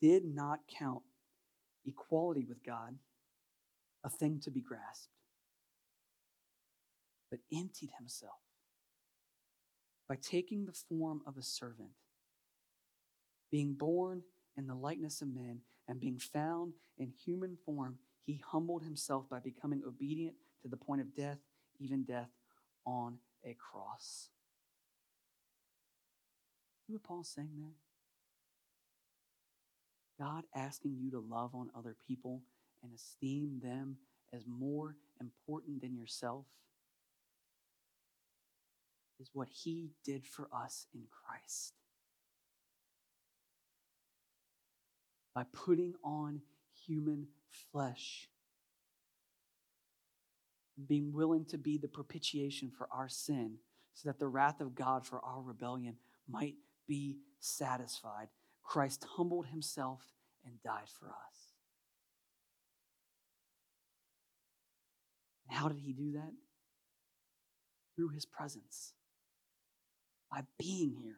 [0.00, 1.02] did not count
[1.86, 2.96] equality with God
[4.04, 5.08] a thing to be grasped,
[7.30, 8.38] but emptied himself
[10.08, 11.90] by taking the form of a servant,
[13.50, 14.22] being born
[14.56, 19.38] in the likeness of men, and being found in human form, he humbled himself by
[19.38, 21.38] becoming obedient to the point of death,
[21.78, 22.30] even death
[22.84, 24.30] on a cross.
[26.86, 27.85] See what Paul's saying there?
[30.18, 32.42] God asking you to love on other people
[32.82, 33.96] and esteem them
[34.32, 36.44] as more important than yourself
[39.20, 41.72] is what he did for us in Christ.
[45.34, 46.40] By putting on
[46.86, 47.28] human
[47.72, 48.28] flesh,
[50.86, 53.56] being willing to be the propitiation for our sin,
[53.94, 55.96] so that the wrath of God for our rebellion
[56.28, 56.54] might
[56.86, 58.28] be satisfied.
[58.66, 60.02] Christ humbled himself
[60.44, 61.36] and died for us.
[65.48, 66.32] How did he do that?
[67.94, 68.92] Through his presence
[70.30, 71.16] by being here,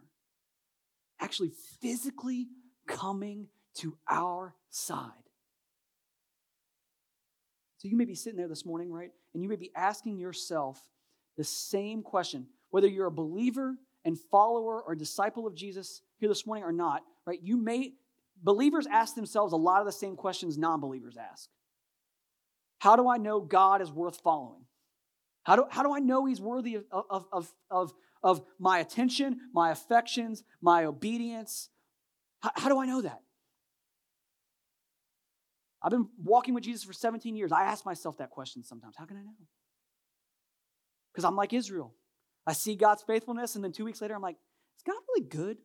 [1.21, 2.47] actually physically
[2.87, 5.11] coming to our side.
[7.79, 9.11] So you may be sitting there this morning, right?
[9.35, 10.81] And you may be asking yourself
[11.37, 13.75] the same question, whether you're a believer
[14.09, 17.39] and follower or disciple of Jesus here this morning or not, right?
[17.43, 17.93] You may,
[18.43, 21.49] believers ask themselves a lot of the same questions non believers ask.
[22.79, 24.65] How do I know God is worth following?
[25.43, 27.93] How do, how do I know He's worthy of, of, of, of,
[28.23, 31.69] of my attention, my affections, my obedience?
[32.41, 33.21] How, how do I know that?
[35.83, 37.53] I've been walking with Jesus for 17 years.
[37.53, 38.97] I ask myself that question sometimes.
[38.97, 39.37] How can I know?
[41.13, 41.95] Because I'm like Israel.
[42.49, 44.37] I see God's faithfulness, and then two weeks later, I'm like,
[44.79, 45.59] is God really good?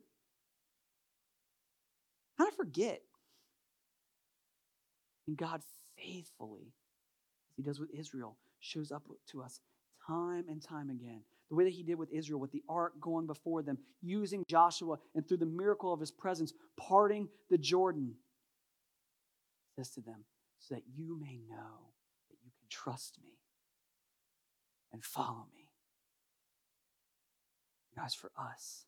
[2.38, 3.02] How did I forget?
[5.28, 5.62] And God
[5.98, 6.74] faithfully,
[7.50, 9.62] as He does with Israel, shows up to us
[10.06, 13.28] time and time again the way that he did with Israel, with the ark going
[13.28, 18.16] before them, using Joshua, and through the miracle of his presence, parting the Jordan,
[19.76, 20.26] says to them,
[20.58, 21.92] so that you may know
[22.30, 23.34] that you can trust me
[24.92, 25.63] and follow me.
[27.96, 28.86] Guys, for us,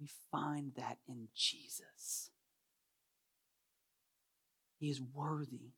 [0.00, 2.30] we find that in Jesus.
[4.78, 5.72] He is worthy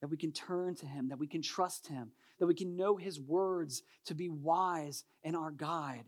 [0.00, 2.96] that we can turn to Him, that we can trust Him, that we can know
[2.96, 6.04] His words to be wise and our guide,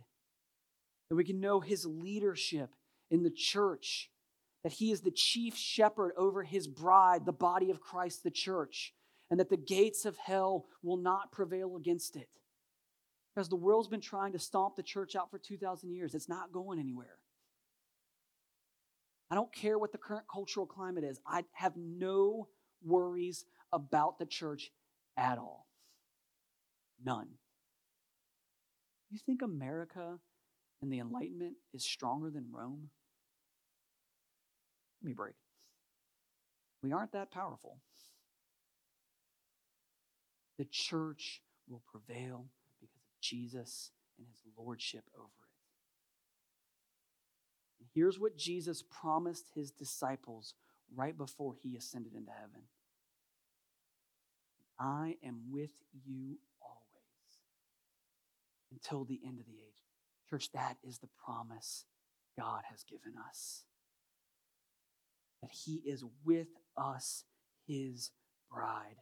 [1.08, 2.70] that we can know His leadership
[3.10, 4.10] in the church,
[4.62, 8.94] that He is the chief shepherd over His bride, the body of Christ, the church,
[9.28, 12.28] and that the gates of hell will not prevail against it.
[13.34, 16.52] Because the world's been trying to stomp the church out for 2,000 years, it's not
[16.52, 17.18] going anywhere.
[19.30, 21.20] I don't care what the current cultural climate is.
[21.24, 22.48] I have no
[22.82, 24.72] worries about the church
[25.16, 25.68] at all.
[27.04, 27.28] None.
[29.10, 30.18] You think America
[30.82, 32.90] and the Enlightenment is stronger than Rome?
[35.02, 35.34] Let me break.
[36.82, 37.78] We aren't that powerful.
[40.58, 42.46] The church will prevail
[43.20, 45.30] Jesus and his lordship over it.
[47.80, 50.54] And here's what Jesus promised his disciples
[50.94, 52.62] right before he ascended into heaven
[54.78, 57.40] I am with you always
[58.72, 59.84] until the end of the age.
[60.28, 61.84] Church, that is the promise
[62.38, 63.64] God has given us.
[65.42, 67.24] That He is with us,
[67.66, 68.10] His
[68.50, 68.96] bride.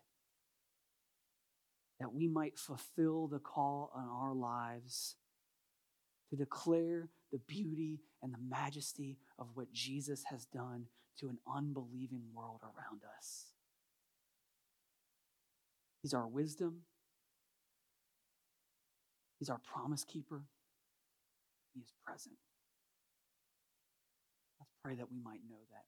[2.01, 5.17] That we might fulfill the call on our lives
[6.31, 10.87] to declare the beauty and the majesty of what Jesus has done
[11.19, 13.47] to an unbelieving world around us.
[16.03, 16.83] He's our wisdom.
[19.39, 20.43] He's our promise keeper.
[21.75, 22.37] He is present.
[24.59, 25.85] Let's pray that we might know that.